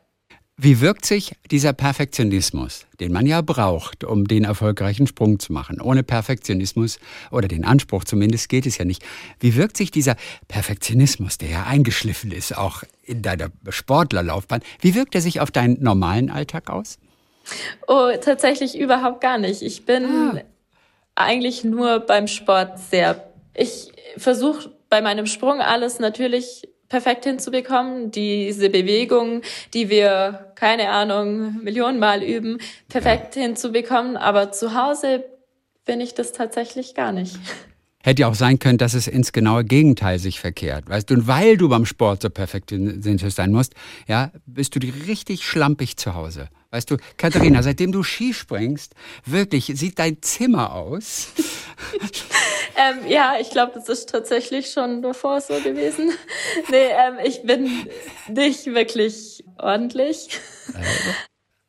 [0.61, 5.81] Wie wirkt sich dieser Perfektionismus, den man ja braucht, um den erfolgreichen Sprung zu machen?
[5.81, 6.99] Ohne Perfektionismus
[7.31, 9.05] oder den Anspruch zumindest geht es ja nicht.
[9.39, 10.17] Wie wirkt sich dieser
[10.49, 15.81] Perfektionismus, der ja eingeschliffen ist, auch in deiner Sportlerlaufbahn, wie wirkt er sich auf deinen
[15.81, 16.99] normalen Alltag aus?
[17.87, 19.63] Oh, tatsächlich überhaupt gar nicht.
[19.63, 20.43] Ich bin ah.
[21.15, 23.33] eigentlich nur beim Sport sehr.
[23.55, 29.43] Ich versuche bei meinem Sprung alles natürlich perfekt hinzubekommen, diese Bewegung,
[29.75, 33.43] die wir, keine Ahnung, Millionenmal üben, perfekt ja.
[33.43, 34.17] hinzubekommen.
[34.17, 35.25] Aber zu Hause
[35.85, 37.37] bin ich das tatsächlich gar nicht.
[38.03, 40.89] Hätte ja auch sein können, dass es ins genaue Gegenteil sich verkehrt.
[40.89, 43.75] Weißt du, und weil du beim Sport so perfekt sein musst,
[44.07, 46.49] ja, bist du richtig schlampig zu Hause.
[46.71, 51.29] Weißt du, Katharina, seitdem du Ski springst, wirklich, sieht dein Zimmer aus?
[52.77, 56.13] ähm, ja, ich glaube, das ist tatsächlich schon davor so gewesen.
[56.71, 57.71] nee, ähm, ich bin
[58.29, 60.29] nicht wirklich ordentlich.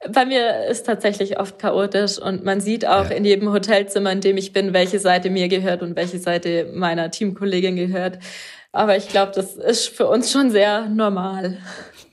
[0.07, 3.17] Bei mir ist tatsächlich oft chaotisch und man sieht auch ja.
[3.17, 7.12] in jedem Hotelzimmer, in dem ich bin, welche Seite mir gehört und welche Seite meiner
[7.12, 8.19] Teamkollegin gehört.
[8.71, 11.57] Aber ich glaube, das ist für uns schon sehr normal.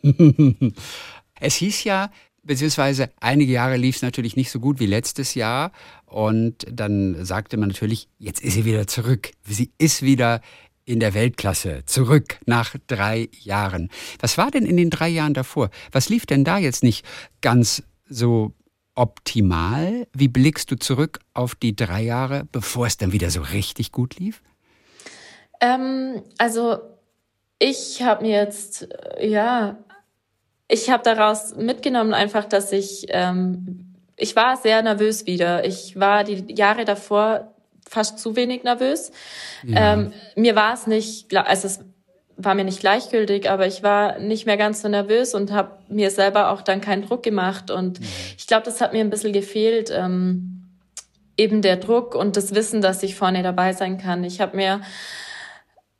[1.40, 2.11] es hieß ja,
[2.42, 5.70] beziehungsweise einige Jahre lief es natürlich nicht so gut wie letztes Jahr.
[6.07, 9.31] Und dann sagte man natürlich, jetzt ist sie wieder zurück.
[9.44, 10.40] Sie ist wieder
[10.87, 13.90] in der Weltklasse, zurück nach drei Jahren.
[14.20, 15.68] Was war denn in den drei Jahren davor?
[15.92, 17.05] Was lief denn da jetzt nicht
[17.42, 18.55] ganz so
[18.94, 20.07] optimal?
[20.14, 24.16] Wie blickst du zurück auf die drei Jahre, bevor es dann wieder so richtig gut
[24.16, 24.42] lief?
[25.61, 26.79] Ähm, also
[27.59, 29.79] ich habe mir jetzt, äh, ja,
[30.68, 35.64] ich habe daraus mitgenommen einfach, dass ich, ähm, ich war sehr nervös wieder.
[35.64, 37.56] Ich war die Jahre davor
[37.88, 39.11] fast zu wenig nervös.
[39.64, 39.94] Ja.
[39.94, 41.81] Ähm, mir war es nicht, also es
[42.37, 46.11] war mir nicht gleichgültig, aber ich war nicht mehr ganz so nervös und habe mir
[46.11, 47.70] selber auch dann keinen Druck gemacht.
[47.70, 48.07] Und mhm.
[48.37, 49.90] ich glaube, das hat mir ein bisschen gefehlt.
[49.90, 50.57] Ähm,
[51.37, 54.25] eben der Druck und das Wissen, dass ich vorne dabei sein kann.
[54.25, 54.81] Ich habe mir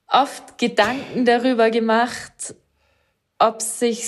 [0.09, 2.55] oft Gedanken darüber gemacht,
[3.39, 4.07] ob es sich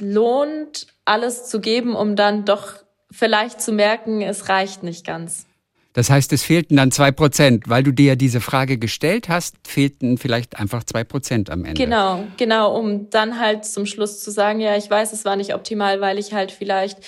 [0.00, 2.74] lohnt, alles zu geben, um dann doch
[3.10, 5.46] vielleicht zu merken, es reicht nicht ganz.
[5.92, 9.56] Das heißt, es fehlten dann zwei Prozent, weil du dir ja diese Frage gestellt hast,
[9.66, 11.82] fehlten vielleicht einfach zwei Prozent am Ende.
[11.82, 15.52] Genau, genau, um dann halt zum Schluss zu sagen, ja, ich weiß, es war nicht
[15.52, 16.98] optimal, weil ich halt vielleicht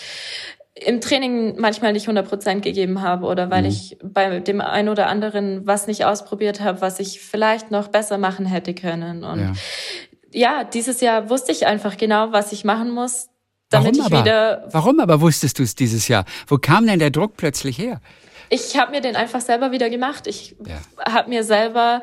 [0.75, 3.69] im Training manchmal nicht 100 Prozent gegeben habe oder weil mhm.
[3.69, 8.19] ich bei dem einen oder anderen was nicht ausprobiert habe, was ich vielleicht noch besser
[8.19, 9.23] machen hätte können.
[9.23, 9.53] Und ja,
[10.33, 13.29] ja dieses Jahr wusste ich einfach genau, was ich machen muss,
[13.69, 14.25] damit warum ich aber?
[14.25, 14.69] wieder.
[14.73, 16.25] Warum aber wusstest du es dieses Jahr?
[16.47, 18.01] Wo kam denn der Druck plötzlich her?
[18.55, 20.27] Ich habe mir den einfach selber wieder gemacht.
[20.27, 20.79] Ich ja.
[21.11, 22.03] habe mir selber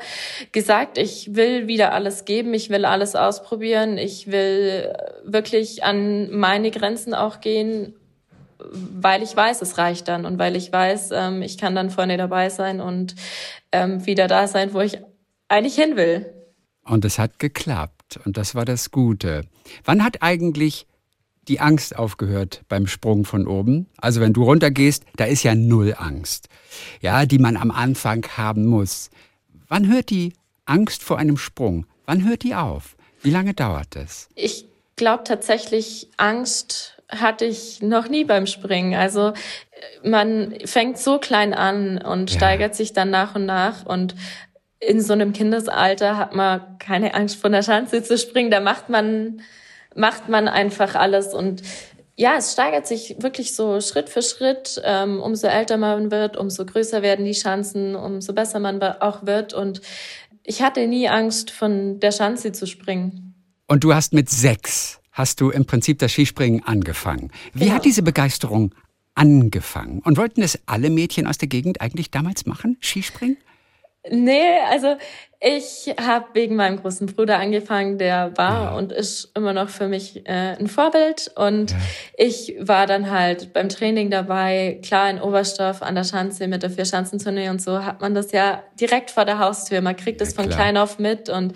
[0.52, 4.92] gesagt, ich will wieder alles geben, ich will alles ausprobieren, ich will
[5.24, 7.94] wirklich an meine Grenzen auch gehen
[8.60, 12.18] weil ich weiß, es reicht dann und weil ich weiß, ähm, ich kann dann vorne
[12.18, 13.16] dabei sein und
[13.72, 15.00] ähm, wieder da sein, wo ich
[15.48, 16.34] eigentlich hin will.
[16.84, 19.44] Und es hat geklappt und das war das Gute.
[19.86, 20.88] Wann hat eigentlich
[21.50, 23.88] die Angst aufgehört beim Sprung von oben?
[23.98, 26.48] Also wenn du runtergehst, da ist ja null Angst,
[27.02, 29.10] ja, die man am Anfang haben muss.
[29.68, 30.34] Wann hört die
[30.66, 31.86] Angst vor einem Sprung?
[32.06, 32.96] Wann hört die auf?
[33.22, 34.30] Wie lange dauert das?
[34.36, 38.94] Ich glaube tatsächlich, Angst hatte ich noch nie beim Springen.
[38.94, 39.34] Also
[40.04, 42.38] man fängt so klein an und ja.
[42.38, 44.16] steigert sich dann nach und nach und
[44.80, 48.52] in so einem Kindesalter hat man keine Angst von der Schanze zu springen.
[48.52, 49.42] Da macht man,
[50.00, 51.62] macht man einfach alles und
[52.16, 54.82] ja, es steigert sich wirklich so Schritt für Schritt.
[54.84, 59.54] Ähm, umso älter man wird, umso größer werden die Chancen, umso besser man auch wird.
[59.54, 59.80] Und
[60.44, 63.36] ich hatte nie Angst, von der Schanze zu springen.
[63.68, 67.32] Und du hast mit sechs hast du im Prinzip das Skispringen angefangen.
[67.54, 67.76] Wie genau.
[67.76, 68.74] hat diese Begeisterung
[69.16, 70.00] angefangen?
[70.00, 73.38] Und wollten es alle Mädchen aus der Gegend eigentlich damals machen, Skispringen?
[74.12, 74.96] Nee, also
[75.42, 78.78] ich habe wegen meinem großen Bruder angefangen, der war ja.
[78.78, 81.32] und ist immer noch für mich äh, ein Vorbild.
[81.36, 81.78] Und ja.
[82.18, 86.70] ich war dann halt beim Training dabei, klar in Oberstoff an der Schanze mit der
[86.70, 89.80] Vierschanzentournee und so hat man das ja direkt vor der Haustür.
[89.80, 91.54] Man kriegt es ja, von klein auf mit und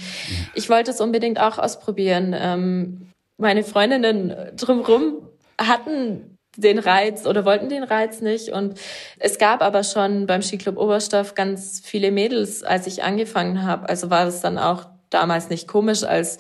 [0.54, 2.34] ich wollte es unbedingt auch ausprobieren.
[2.38, 5.28] Ähm, meine Freundinnen drumherum
[5.60, 8.50] hatten den Reiz oder wollten den Reiz nicht.
[8.50, 8.80] Und
[9.20, 13.90] es gab aber schon beim Skiclub Oberstoff ganz viele Mädels, als ich angefangen habe.
[13.90, 16.38] Also war es dann auch damals nicht komisch, als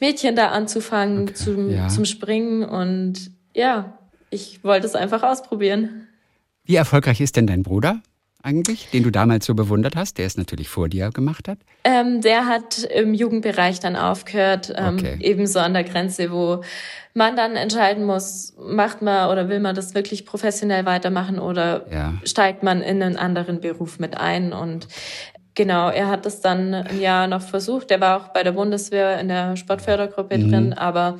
[0.00, 1.88] Mädchen da anzufangen okay, zum, ja.
[1.88, 2.64] zum Springen.
[2.64, 3.98] Und ja,
[4.30, 6.08] ich wollte es einfach ausprobieren.
[6.64, 8.00] Wie erfolgreich ist denn dein Bruder?
[8.46, 11.58] Eigentlich, den du damals so bewundert hast, der es natürlich vor dir gemacht hat?
[11.84, 15.18] Ähm, der hat im Jugendbereich dann aufgehört, ähm, okay.
[15.20, 16.62] ebenso an der Grenze, wo
[17.12, 22.14] man dann entscheiden muss, macht man oder will man das wirklich professionell weitermachen oder ja.
[22.24, 24.86] steigt man in einen anderen Beruf mit ein und
[25.56, 27.90] Genau, er hat das dann ein Jahr noch versucht.
[27.90, 30.50] Er war auch bei der Bundeswehr in der Sportfördergruppe mhm.
[30.50, 31.16] drin, aber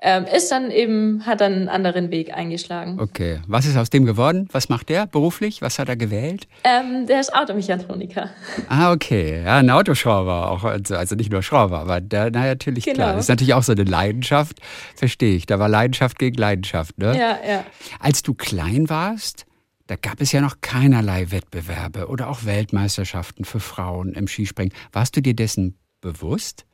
[0.00, 3.00] ähm, ist dann eben, hat dann einen anderen Weg eingeschlagen.
[3.00, 3.40] Okay.
[3.48, 4.48] Was ist aus dem geworden?
[4.52, 5.60] Was macht der beruflich?
[5.60, 6.46] Was hat er gewählt?
[6.62, 8.30] Ähm, der ist Automechatroniker.
[8.68, 9.42] Ah, okay.
[9.44, 10.64] Ja, ein Autoschrauber auch.
[10.64, 12.96] Also, also nicht nur Schrauber, aber der, na natürlich genau.
[12.96, 13.12] klar.
[13.14, 14.60] Das ist natürlich auch so eine Leidenschaft.
[14.94, 15.46] Verstehe ich.
[15.46, 17.16] Da war Leidenschaft gegen Leidenschaft, ne?
[17.16, 17.64] Ja, ja.
[17.98, 19.46] Als du klein warst,
[19.86, 24.74] da gab es ja noch keinerlei Wettbewerbe oder auch Weltmeisterschaften für Frauen im Skispringen.
[24.92, 26.67] Warst du dir dessen bewusst?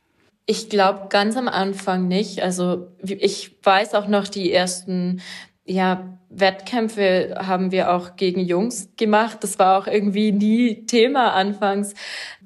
[0.45, 2.41] Ich glaube ganz am Anfang nicht.
[2.43, 5.21] Also ich weiß auch noch die ersten
[5.65, 9.39] ja, Wettkämpfe haben wir auch gegen Jungs gemacht.
[9.41, 11.95] Das war auch irgendwie nie Thema anfangs.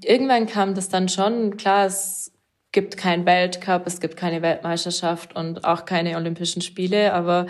[0.03, 1.57] Irgendwann kam das dann schon.
[1.57, 2.31] Klar, es
[2.71, 7.13] gibt keinen Weltcup, es gibt keine Weltmeisterschaft und auch keine Olympischen Spiele.
[7.13, 7.47] Aber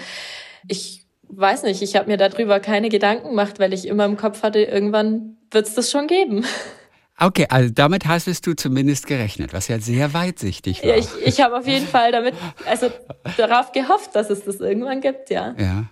[0.67, 4.41] ich weiß nicht, ich habe mir darüber keine Gedanken gemacht, weil ich immer im Kopf
[4.43, 6.45] hatte, irgendwann wird es das schon geben.
[7.19, 10.89] Okay, also damit hast du zumindest gerechnet, was ja sehr weitsichtig war.
[10.89, 12.33] Ja, ich, ich habe auf jeden Fall damit,
[12.65, 12.89] also
[13.37, 15.53] darauf gehofft, dass es das irgendwann gibt, ja.
[15.57, 15.85] Ja.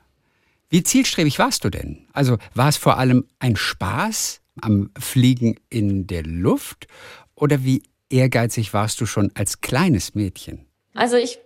[0.70, 2.08] Wie zielstrebig warst du denn?
[2.14, 6.88] Also war es vor allem ein Spaß am Fliegen in der Luft
[7.36, 10.66] oder wie ehrgeizig warst du schon als kleines Mädchen?
[10.94, 11.40] Also ich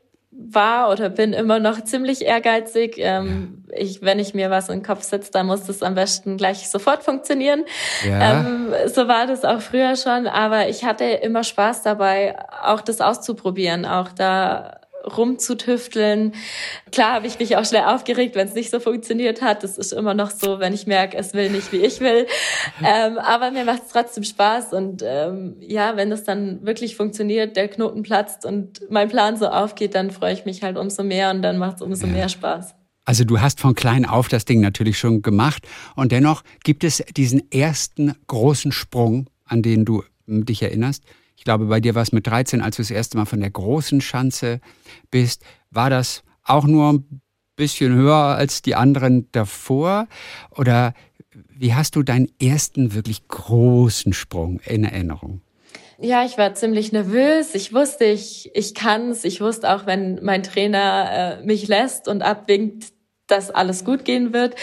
[0.50, 2.96] war oder bin immer noch ziemlich ehrgeizig.
[2.98, 6.38] Ähm, ich, wenn ich mir was in den Kopf setze, dann muss das am besten
[6.38, 7.64] gleich sofort funktionieren.
[8.06, 8.42] Ja.
[8.42, 13.02] Ähm, so war das auch früher schon, aber ich hatte immer Spaß dabei, auch das
[13.02, 16.34] auszuprobieren, auch da rumzutüfteln.
[16.92, 19.64] Klar habe ich mich auch schnell aufgeregt, wenn es nicht so funktioniert hat.
[19.64, 22.28] Das ist immer noch so, wenn ich merke, es will nicht, wie ich will.
[22.84, 24.74] Ähm, aber mir macht es trotzdem Spaß.
[24.74, 29.48] Und ähm, ja, wenn es dann wirklich funktioniert, der Knoten platzt und mein Plan so
[29.48, 32.14] aufgeht, dann freue ich mich halt umso mehr und dann macht es umso ja.
[32.14, 32.74] mehr Spaß.
[33.06, 37.04] Also du hast von klein auf das Ding natürlich schon gemacht und dennoch gibt es
[37.16, 41.04] diesen ersten großen Sprung, an den du dich erinnerst.
[41.42, 43.50] Ich glaube, bei dir war es mit 13, als du das erste Mal von der
[43.50, 44.60] großen Schanze
[45.10, 45.44] bist.
[45.72, 47.22] War das auch nur ein
[47.56, 50.08] bisschen höher als die anderen davor?
[50.52, 50.94] Oder
[51.34, 55.42] wie hast du deinen ersten wirklich großen Sprung in Erinnerung?
[55.98, 57.56] Ja, ich war ziemlich nervös.
[57.56, 59.24] Ich wusste, ich, ich kann's.
[59.24, 62.94] Ich wusste auch, wenn mein Trainer äh, mich lässt und abwinkt,
[63.26, 64.54] dass alles gut gehen wird.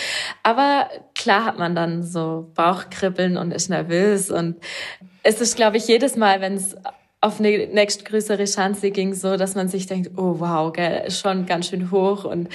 [0.45, 4.31] Aber klar hat man dann so Bauchkribbeln und ist nervös.
[4.31, 4.59] Und
[5.29, 6.75] es ist, glaube ich, jedes Mal, wenn es
[7.21, 11.69] auf eine nächstgrößere Chance ging, so, dass man sich denkt, oh wow, gell, schon ganz
[11.69, 12.25] schön hoch.
[12.25, 12.49] Und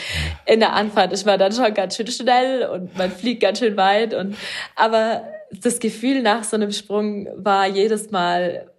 [0.48, 3.78] in der Anfahrt ist man dann schon ganz schön schnell und man fliegt ganz schön
[3.78, 4.16] weit.
[4.16, 4.36] Und,
[4.76, 8.72] aber das Gefühl nach so einem Sprung war jedes Mal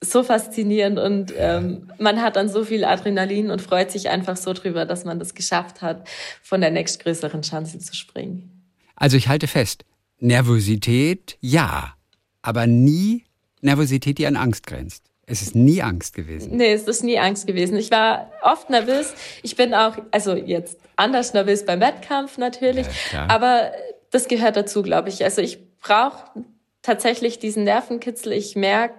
[0.00, 1.00] so faszinierend.
[1.00, 5.04] Und ähm, man hat dann so viel Adrenalin und freut sich einfach so drüber, dass
[5.04, 6.06] man das geschafft hat,
[6.40, 8.68] von der nächstgrößeren Chance zu springen.
[8.94, 9.84] Also ich halte fest,
[10.20, 11.94] Nervosität ja,
[12.42, 13.24] aber nie
[13.60, 15.04] Nervosität, die an Angst grenzt.
[15.26, 16.56] Es ist nie Angst gewesen.
[16.56, 17.76] Nee, es ist nie Angst gewesen.
[17.76, 19.14] Ich war oft nervös.
[19.42, 23.70] Ich bin auch, also jetzt anders nervös beim Wettkampf natürlich, ja, aber
[24.10, 25.22] das gehört dazu, glaube ich.
[25.22, 26.44] Also ich brauche
[26.82, 28.32] tatsächlich diesen Nervenkitzel.
[28.32, 28.94] Ich merke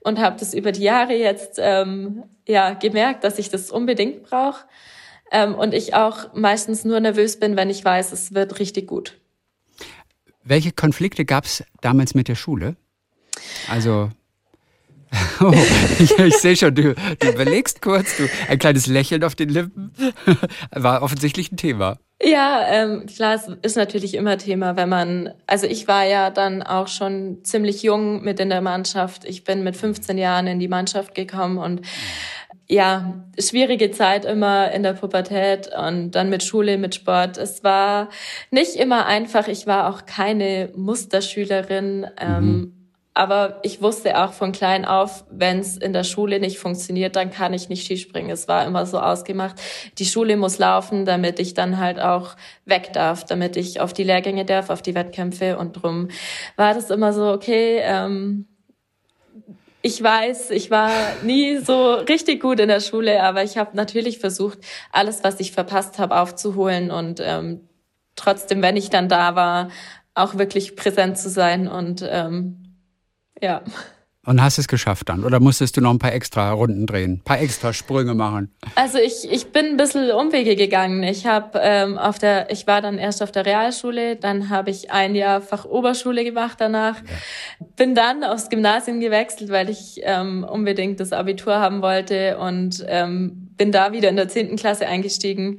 [0.00, 4.64] und habe das über die Jahre jetzt ähm, ja gemerkt, dass ich das unbedingt brauche.
[5.30, 9.20] Ähm, und ich auch meistens nur nervös bin, wenn ich weiß, es wird richtig gut.
[10.42, 12.76] Welche Konflikte gab es damals mit der Schule?
[13.68, 14.10] Also
[15.40, 15.52] Oh,
[15.98, 19.92] ich, ich sehe schon, du, du überlegst kurz, du, ein kleines Lächeln auf den Lippen.
[20.70, 21.98] War offensichtlich ein Thema.
[22.20, 26.64] Ja, ähm, klar, es ist natürlich immer Thema, wenn man, also ich war ja dann
[26.64, 29.24] auch schon ziemlich jung mit in der Mannschaft.
[29.24, 31.82] Ich bin mit 15 Jahren in die Mannschaft gekommen und
[32.70, 37.38] ja, schwierige Zeit immer in der Pubertät und dann mit Schule, mit Sport.
[37.38, 38.08] Es war
[38.50, 39.48] nicht immer einfach.
[39.48, 42.06] Ich war auch keine Musterschülerin.
[42.20, 42.77] Ähm, mhm.
[43.18, 47.32] Aber ich wusste auch von klein auf, wenn es in der Schule nicht funktioniert, dann
[47.32, 48.30] kann ich nicht Skispringen.
[48.30, 49.56] Es war immer so ausgemacht,
[49.98, 54.04] die Schule muss laufen, damit ich dann halt auch weg darf, damit ich auf die
[54.04, 55.58] Lehrgänge darf, auf die Wettkämpfe.
[55.58, 56.10] Und drum
[56.54, 58.46] war das immer so, okay, ähm,
[59.82, 60.92] ich weiß, ich war
[61.24, 64.60] nie so richtig gut in der Schule, aber ich habe natürlich versucht,
[64.92, 67.68] alles, was ich verpasst habe, aufzuholen und ähm,
[68.14, 69.70] trotzdem, wenn ich dann da war,
[70.14, 72.67] auch wirklich präsent zu sein und ähm,
[73.40, 73.62] ja.
[74.28, 75.24] Und hast es geschafft dann?
[75.24, 78.54] Oder musstest du noch ein paar extra Runden drehen, ein paar extra Sprünge machen?
[78.74, 81.02] Also ich, ich bin ein bisschen Umwege gegangen.
[81.02, 84.90] Ich habe ähm, auf der, ich war dann erst auf der Realschule, dann habe ich
[84.90, 87.66] ein Jahr Fachoberschule gemacht danach, ja.
[87.76, 93.48] bin dann aufs Gymnasium gewechselt, weil ich ähm, unbedingt das Abitur haben wollte und ähm,
[93.56, 95.58] bin da wieder in der zehnten Klasse eingestiegen,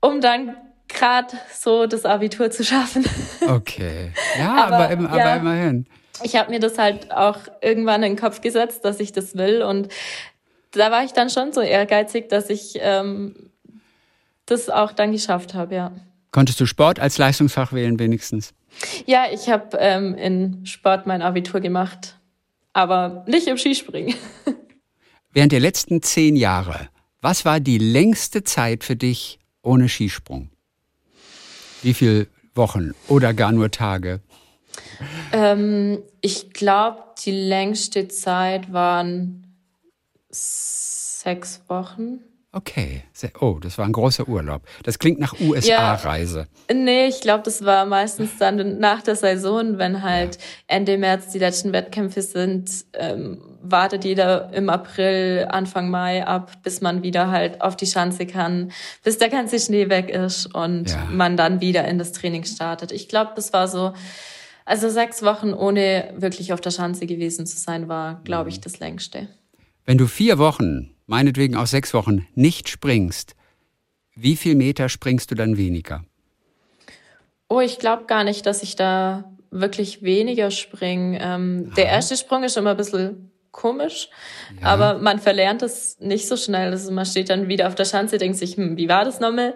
[0.00, 0.56] um dann
[0.88, 3.04] gerade so das Abitur zu schaffen.
[3.46, 4.12] Okay.
[4.38, 5.08] Ja, aber, aber, im, ja.
[5.10, 5.86] aber immerhin
[6.22, 9.62] ich habe mir das halt auch irgendwann in den Kopf gesetzt, dass ich das will.
[9.62, 9.88] Und
[10.72, 13.50] da war ich dann schon so ehrgeizig, dass ich ähm,
[14.46, 15.92] das auch dann geschafft habe, ja.
[16.30, 18.52] Konntest du Sport als Leistungsfach wählen wenigstens?
[19.06, 22.18] Ja, ich habe ähm, in Sport mein Abitur gemacht,
[22.72, 24.14] aber nicht im Skispringen.
[25.32, 26.88] Während der letzten zehn Jahre,
[27.20, 30.50] was war die längste Zeit für dich ohne Skisprung?
[31.82, 34.20] Wie viele Wochen oder gar nur Tage?
[35.32, 39.56] Ähm, ich glaube, die längste Zeit waren
[40.30, 42.20] sechs Wochen.
[42.50, 43.02] Okay.
[43.40, 44.62] Oh, das war ein großer Urlaub.
[44.82, 46.46] Das klingt nach USA-Reise.
[46.70, 50.42] Ja, nee, ich glaube, das war meistens dann nach der Saison, wenn halt ja.
[50.66, 56.80] Ende März die letzten Wettkämpfe sind, ähm, wartet jeder im April, Anfang Mai ab, bis
[56.80, 58.72] man wieder halt auf die Schanze kann,
[59.04, 61.06] bis der ganze Schnee weg ist und ja.
[61.10, 62.92] man dann wieder in das Training startet.
[62.92, 63.92] Ich glaube, das war so
[64.68, 68.62] also sechs Wochen ohne wirklich auf der Schanze gewesen zu sein, war, glaube ich, mhm.
[68.62, 69.28] das längste.
[69.86, 73.34] Wenn du vier Wochen, meinetwegen auch sechs Wochen, nicht springst,
[74.14, 76.04] wie viel Meter springst du dann weniger?
[77.48, 81.18] Oh, ich glaube gar nicht, dass ich da wirklich weniger springe.
[81.22, 84.10] Ähm, der erste Sprung ist immer ein bisschen komisch,
[84.60, 84.66] ja.
[84.66, 86.72] aber man verlernt es nicht so schnell.
[86.72, 89.54] Also man steht dann wieder auf der Schanze, denkt sich, hm, wie war das nochmal?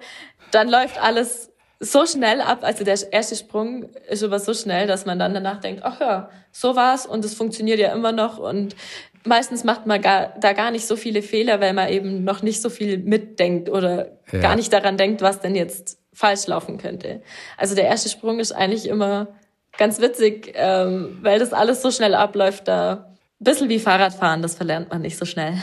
[0.52, 1.51] Dann läuft alles
[1.82, 2.60] so schnell ab.
[2.62, 6.30] Also der erste Sprung ist aber so schnell, dass man dann danach denkt, ach ja,
[6.52, 8.76] so war's und es funktioniert ja immer noch und
[9.24, 12.62] meistens macht man gar, da gar nicht so viele Fehler, weil man eben noch nicht
[12.62, 14.40] so viel mitdenkt oder ja.
[14.40, 17.22] gar nicht daran denkt, was denn jetzt falsch laufen könnte.
[17.56, 19.28] Also der erste Sprung ist eigentlich immer
[19.76, 22.68] ganz witzig, ähm, weil das alles so schnell abläuft.
[22.68, 25.54] Da ein bisschen wie Fahrradfahren, das verlernt man nicht so schnell.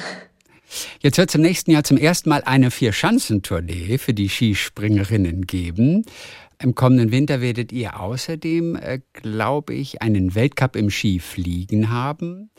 [1.02, 6.06] Jetzt wird es im nächsten Jahr zum ersten Mal eine Vier-Schanzentournee für die Skispringerinnen geben.
[6.62, 12.50] Im kommenden Winter werdet ihr außerdem, äh, glaube ich, einen Weltcup im Skifliegen haben.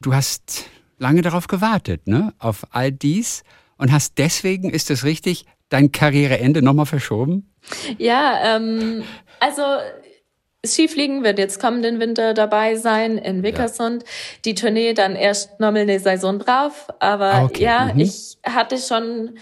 [0.00, 2.32] Du hast lange darauf gewartet, ne?
[2.38, 3.42] Auf all dies
[3.76, 7.52] und hast deswegen, ist es richtig, dein Karriereende nochmal verschoben?
[7.98, 9.02] Ja, ähm,
[9.40, 9.62] also
[10.66, 14.02] Skifliegen wird jetzt kommenden Winter dabei sein in Wickersund.
[14.02, 14.08] Ja.
[14.44, 16.88] Die Tournee dann erst nochmal eine Saison drauf.
[16.98, 17.64] Aber ah, okay.
[17.64, 18.00] ja, mhm.
[18.00, 19.38] ich hatte schon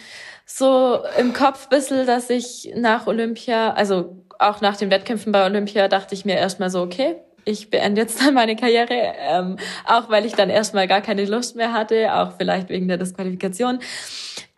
[0.47, 5.89] so im Kopf bisschen, dass ich nach Olympia, also auch nach den Wettkämpfen bei Olympia,
[5.89, 9.57] dachte ich mir erstmal so, okay, ich beende jetzt dann meine Karriere, ähm,
[9.87, 13.81] auch weil ich dann erstmal gar keine Lust mehr hatte, auch vielleicht wegen der Disqualifikation.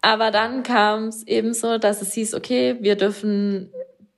[0.03, 3.73] Aber dann kam es eben so, dass es hieß, okay, wir dürfen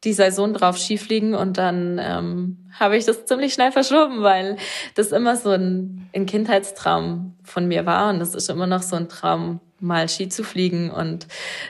[0.04, 4.56] die Saison drauf schiefliegen und dann ähm, habe ich das ziemlich schnell verschoben, weil
[4.94, 8.96] das immer so ein, ein Kindheitstraum von mir war und das ist immer noch so
[8.96, 11.26] ein Traum, mal Ski zu fliegen und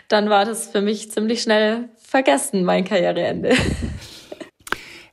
[0.09, 3.53] dann war das für mich ziemlich schnell vergessen, mein Karriereende.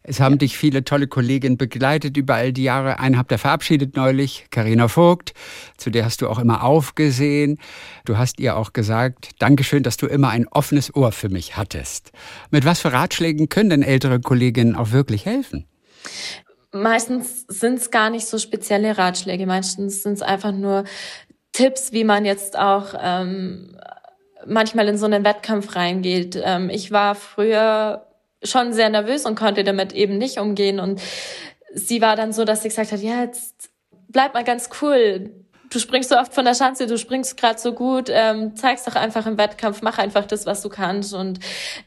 [0.07, 2.99] Es haben dich viele tolle Kolleginnen begleitet über all die Jahre.
[2.99, 5.33] Einen habt ihr verabschiedet neulich, Karina Vogt,
[5.77, 7.57] zu der hast du auch immer aufgesehen.
[8.05, 12.11] Du hast ihr auch gesagt, Dankeschön, dass du immer ein offenes Ohr für mich hattest.
[12.51, 15.65] Mit was für Ratschlägen können denn ältere Kolleginnen auch wirklich helfen?
[16.71, 19.47] Meistens sind es gar nicht so spezielle Ratschläge.
[19.47, 20.83] Meistens sind es einfach nur
[21.51, 23.75] Tipps, wie man jetzt auch ähm,
[24.45, 26.39] manchmal in so einen Wettkampf reingeht.
[26.43, 28.05] Ähm, ich war früher
[28.45, 30.79] schon sehr nervös und konnte damit eben nicht umgehen.
[30.79, 31.01] Und
[31.73, 33.69] sie war dann so, dass sie gesagt hat, ja, jetzt
[34.09, 35.31] bleib mal ganz cool.
[35.69, 38.95] Du springst so oft von der Schanze, du springst gerade so gut, ähm, zeig's doch
[38.95, 41.13] einfach im Wettkampf, mach einfach das, was du kannst.
[41.13, 41.39] Und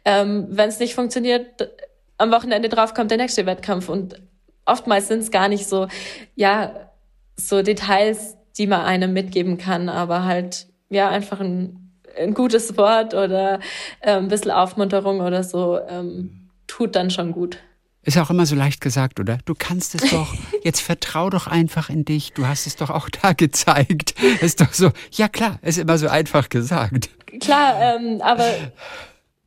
[0.04, 1.70] ähm, wenn es nicht funktioniert,
[2.18, 3.88] am Wochenende drauf kommt der nächste Wettkampf.
[3.88, 4.20] Und
[4.66, 5.88] oftmals sind es gar nicht so,
[6.34, 6.90] ja,
[7.36, 13.14] so Details, die man einem mitgeben kann, aber halt, ja, einfach ein, ein gutes Wort
[13.14, 13.60] oder
[14.00, 15.78] äh, ein bisschen Aufmunterung oder so.
[15.88, 16.37] Ähm,
[16.68, 17.58] tut dann schon gut.
[18.02, 19.38] Ist auch immer so leicht gesagt, oder?
[19.44, 20.32] Du kannst es doch.
[20.62, 22.32] Jetzt vertrau doch einfach in dich.
[22.32, 24.14] Du hast es doch auch da gezeigt.
[24.40, 24.92] Ist doch so.
[25.12, 27.10] Ja klar, ist immer so einfach gesagt.
[27.40, 28.46] Klar, ähm, aber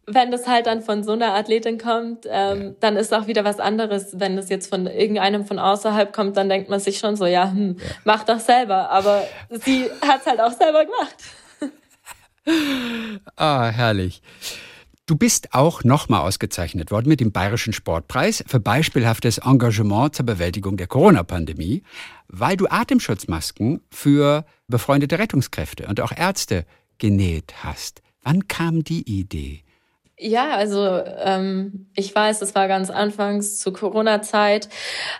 [0.05, 2.69] wenn das halt dann von so einer Athletin kommt, ähm, ja.
[2.81, 4.19] dann ist auch wieder was anderes.
[4.19, 7.49] Wenn das jetzt von irgendeinem von außerhalb kommt, dann denkt man sich schon so, ja,
[7.49, 7.85] hm, ja.
[8.03, 8.89] mach doch selber.
[8.91, 11.15] Aber sie hat es halt auch selber gemacht.
[13.35, 14.21] Ah, herrlich.
[15.07, 20.77] Du bist auch nochmal ausgezeichnet worden mit dem Bayerischen Sportpreis für beispielhaftes Engagement zur Bewältigung
[20.77, 21.83] der Corona-Pandemie,
[22.27, 26.65] weil du Atemschutzmasken für befreundete Rettungskräfte und auch Ärzte
[26.99, 28.01] genäht hast.
[28.21, 29.63] Wann kam die Idee?
[30.17, 30.85] Ja, also
[31.17, 34.69] ähm, ich weiß, es war ganz anfangs zur Corona-Zeit,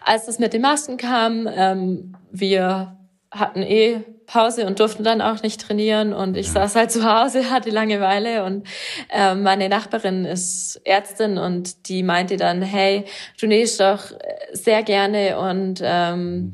[0.06, 1.50] als es mit den Masken kam.
[1.52, 3.00] Ähm, wir
[3.32, 4.02] hatten eh
[4.32, 6.14] Pause und durften dann auch nicht trainieren.
[6.14, 8.46] Und ich saß halt zu Hause, hatte Langeweile.
[8.46, 8.68] Und
[9.10, 13.06] äh, meine Nachbarin ist Ärztin und die meinte dann, hey,
[13.40, 14.12] du nähst doch
[14.54, 15.38] sehr gerne.
[15.38, 16.54] Und ähm,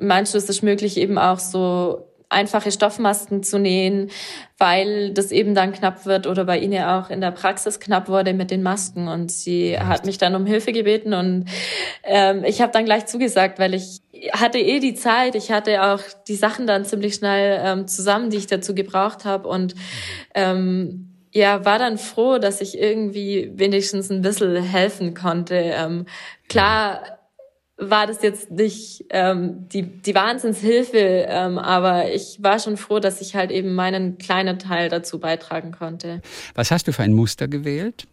[0.00, 4.10] meinst du, es ist möglich eben auch so einfache Stoffmasken zu nähen,
[4.58, 8.32] weil das eben dann knapp wird oder bei Ihnen auch in der Praxis knapp wurde
[8.32, 9.08] mit den Masken.
[9.08, 11.46] Und sie hat mich dann um Hilfe gebeten und
[12.04, 14.00] ähm, ich habe dann gleich zugesagt, weil ich
[14.32, 18.36] hatte eh die Zeit, ich hatte auch die Sachen dann ziemlich schnell ähm, zusammen, die
[18.36, 19.74] ich dazu gebraucht habe und
[20.34, 25.54] ähm, ja, war dann froh, dass ich irgendwie wenigstens ein bisschen helfen konnte.
[25.54, 26.06] Ähm,
[26.48, 27.21] klar
[27.90, 33.20] war das jetzt nicht ähm, die, die Wahnsinnshilfe, ähm, aber ich war schon froh, dass
[33.20, 36.20] ich halt eben meinen kleinen Teil dazu beitragen konnte.
[36.54, 38.06] Was hast du für ein Muster gewählt?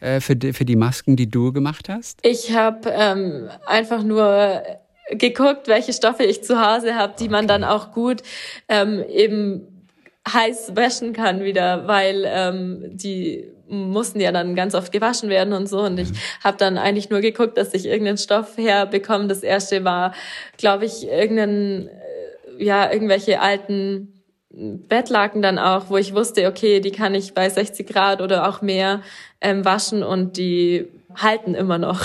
[0.00, 2.18] Äh, für, die, für die Masken, die du gemacht hast?
[2.22, 4.62] Ich habe ähm, einfach nur
[5.10, 7.32] geguckt, welche Stoffe ich zu Hause habe, die okay.
[7.32, 8.22] man dann auch gut
[8.68, 9.88] ähm, eben
[10.30, 15.68] heiß waschen kann wieder, weil ähm, die mussten ja dann ganz oft gewaschen werden und
[15.68, 15.80] so.
[15.80, 16.16] Und ich mhm.
[16.44, 19.26] habe dann eigentlich nur geguckt, dass ich irgendeinen Stoff herbekomme.
[19.28, 20.14] Das erste war,
[20.56, 24.12] glaube ich, irgendeinen, äh, ja, irgendwelche alten
[24.50, 28.62] Bettlaken dann auch, wo ich wusste, okay, die kann ich bei 60 Grad oder auch
[28.62, 29.02] mehr
[29.40, 32.00] ähm, waschen und die halten immer noch.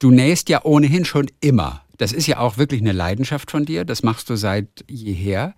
[0.00, 1.82] Du nähst ja ohnehin schon immer.
[1.98, 3.84] Das ist ja auch wirklich eine Leidenschaft von dir.
[3.84, 5.54] Das machst du seit jeher.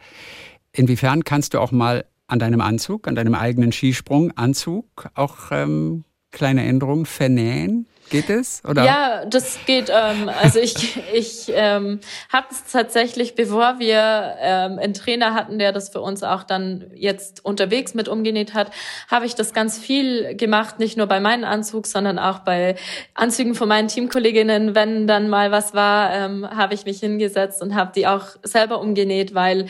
[0.72, 6.64] Inwiefern kannst du auch mal an deinem Anzug, an deinem eigenen Skisprunganzug auch ähm, kleine
[6.64, 7.86] Änderungen vernähen?
[8.08, 8.62] Geht es?
[8.64, 8.84] Oder?
[8.84, 9.90] Ja, das geht.
[9.90, 12.00] Ähm, also ich, ich ähm,
[12.32, 16.84] habe es tatsächlich, bevor wir ähm, einen Trainer hatten, der das für uns auch dann
[16.94, 18.70] jetzt unterwegs mit umgenäht hat,
[19.10, 22.76] habe ich das ganz viel gemacht, nicht nur bei meinen Anzug, sondern auch bei
[23.14, 24.74] Anzügen von meinen Teamkolleginnen.
[24.74, 28.80] Wenn dann mal was war, ähm, habe ich mich hingesetzt und habe die auch selber
[28.80, 29.66] umgenäht, weil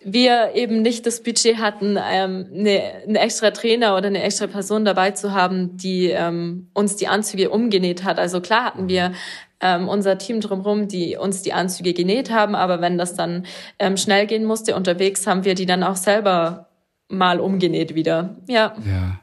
[0.00, 4.84] wir eben nicht das Budget hatten, ähm, eine, einen extra Trainer oder eine extra Person
[4.84, 8.18] dabei zu haben, die ähm, uns die Anzüge umgenäht hat.
[8.18, 9.12] Also klar hatten wir
[9.60, 13.44] ähm, unser Team drumherum, die uns die Anzüge genäht haben, aber wenn das dann
[13.80, 16.68] ähm, schnell gehen musste unterwegs, haben wir die dann auch selber
[17.08, 18.36] mal umgenäht wieder.
[18.46, 18.74] Ja.
[18.86, 19.20] Ja.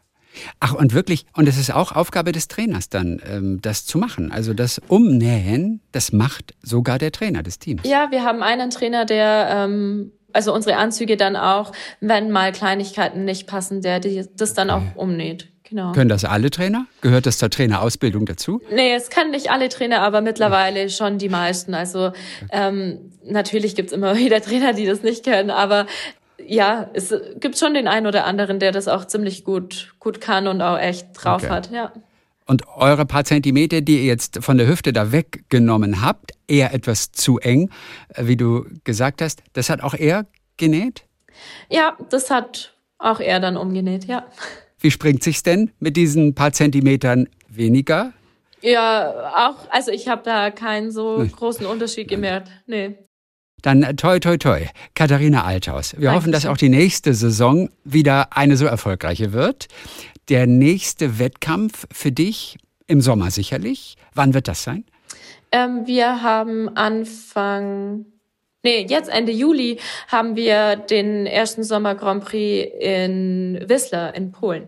[0.59, 4.34] Ach, und wirklich, und es ist auch Aufgabe des Trainers dann, ähm, das zu machen.
[4.34, 7.84] Also das Umnähen, das macht sogar der Trainer des Teams.
[7.86, 11.71] Ja, wir haben einen Trainer, der ähm, also unsere Anzüge dann auch,
[12.01, 15.47] wenn mal Kleinigkeiten nicht passen, der die, das dann auch umnäht.
[15.67, 15.93] Genau.
[15.93, 16.86] Können das alle Trainer?
[17.01, 18.61] Gehört das zur Trainerausbildung dazu?
[18.71, 21.73] Nee, es kann nicht alle Trainer, aber mittlerweile schon die meisten.
[21.73, 22.11] Also
[22.51, 25.88] ähm, natürlich gibt's immer wieder Trainer, die das nicht können, aber
[26.38, 30.47] ja, es gibt schon den einen oder anderen, der das auch ziemlich gut, gut kann
[30.47, 31.51] und auch echt drauf okay.
[31.51, 31.91] hat, ja.
[32.47, 37.11] Und eure paar Zentimeter, die ihr jetzt von der Hüfte da weggenommen habt, eher etwas
[37.11, 37.71] zu eng,
[38.09, 40.27] äh, wie du gesagt hast, das hat auch er
[40.57, 41.05] genäht?
[41.69, 44.25] Ja, das hat auch er dann umgenäht, ja.
[44.79, 48.13] Wie springt sich's denn mit diesen paar Zentimetern weniger?
[48.61, 51.31] Ja, auch, also ich habe da keinen so hm.
[51.31, 52.49] großen Unterschied gemerkt.
[52.67, 52.97] Nee.
[53.66, 55.93] Dann äh, toi toi toi, Katharina Althaus.
[55.93, 56.16] Wir Dankeschön.
[56.16, 59.68] hoffen, dass auch die nächste Saison wieder eine so erfolgreiche wird.
[60.30, 63.95] Der nächste Wettkampf für dich im Sommer sicherlich.
[64.13, 64.86] Wann wird das sein?
[65.51, 68.05] Ähm, wir haben Anfang,
[68.61, 74.68] nee, jetzt Ende Juli haben wir den ersten Sommer Grand Prix in Whistler in Polen.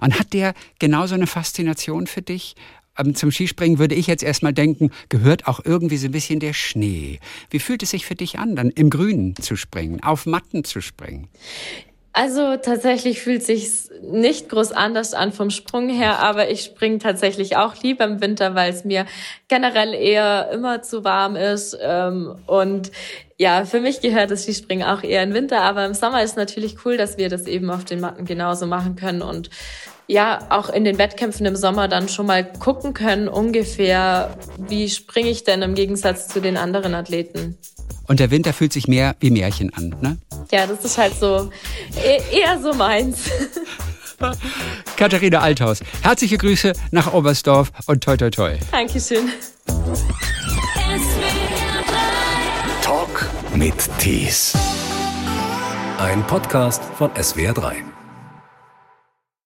[0.00, 2.56] Und hat der genauso eine Faszination für dich?
[2.98, 6.52] Ähm, zum Skispringen würde ich jetzt erstmal denken, gehört auch irgendwie so ein bisschen der
[6.52, 7.20] Schnee.
[7.50, 10.80] Wie fühlt es sich für dich an, dann im Grünen zu springen, auf Matten zu
[10.80, 11.28] springen?
[12.14, 17.56] Also tatsächlich fühlt sich's nicht groß anders an vom Sprung her, aber ich springe tatsächlich
[17.56, 19.06] auch lieber im Winter, weil es mir
[19.48, 21.74] generell eher immer zu warm ist.
[21.80, 22.92] Ähm, und
[23.38, 26.84] ja, für mich gehört das Skispringen auch eher im Winter, aber im Sommer ist natürlich
[26.84, 29.48] cool, dass wir das eben auf den Matten genauso machen können und
[30.06, 35.30] ja, auch in den Wettkämpfen im Sommer dann schon mal gucken können, ungefähr, wie springe
[35.30, 37.56] ich denn im Gegensatz zu den anderen Athleten.
[38.08, 40.18] Und der Winter fühlt sich mehr wie Märchen an, ne?
[40.50, 41.50] Ja, das ist halt so
[41.96, 43.30] e-, eher so meins.
[44.96, 48.56] Katharina Althaus, herzliche Grüße nach Oberstdorf und toi toi toi.
[48.70, 49.30] Dankeschön.
[52.82, 54.52] Talk mit Tees.
[55.98, 57.91] Ein Podcast von SWR3.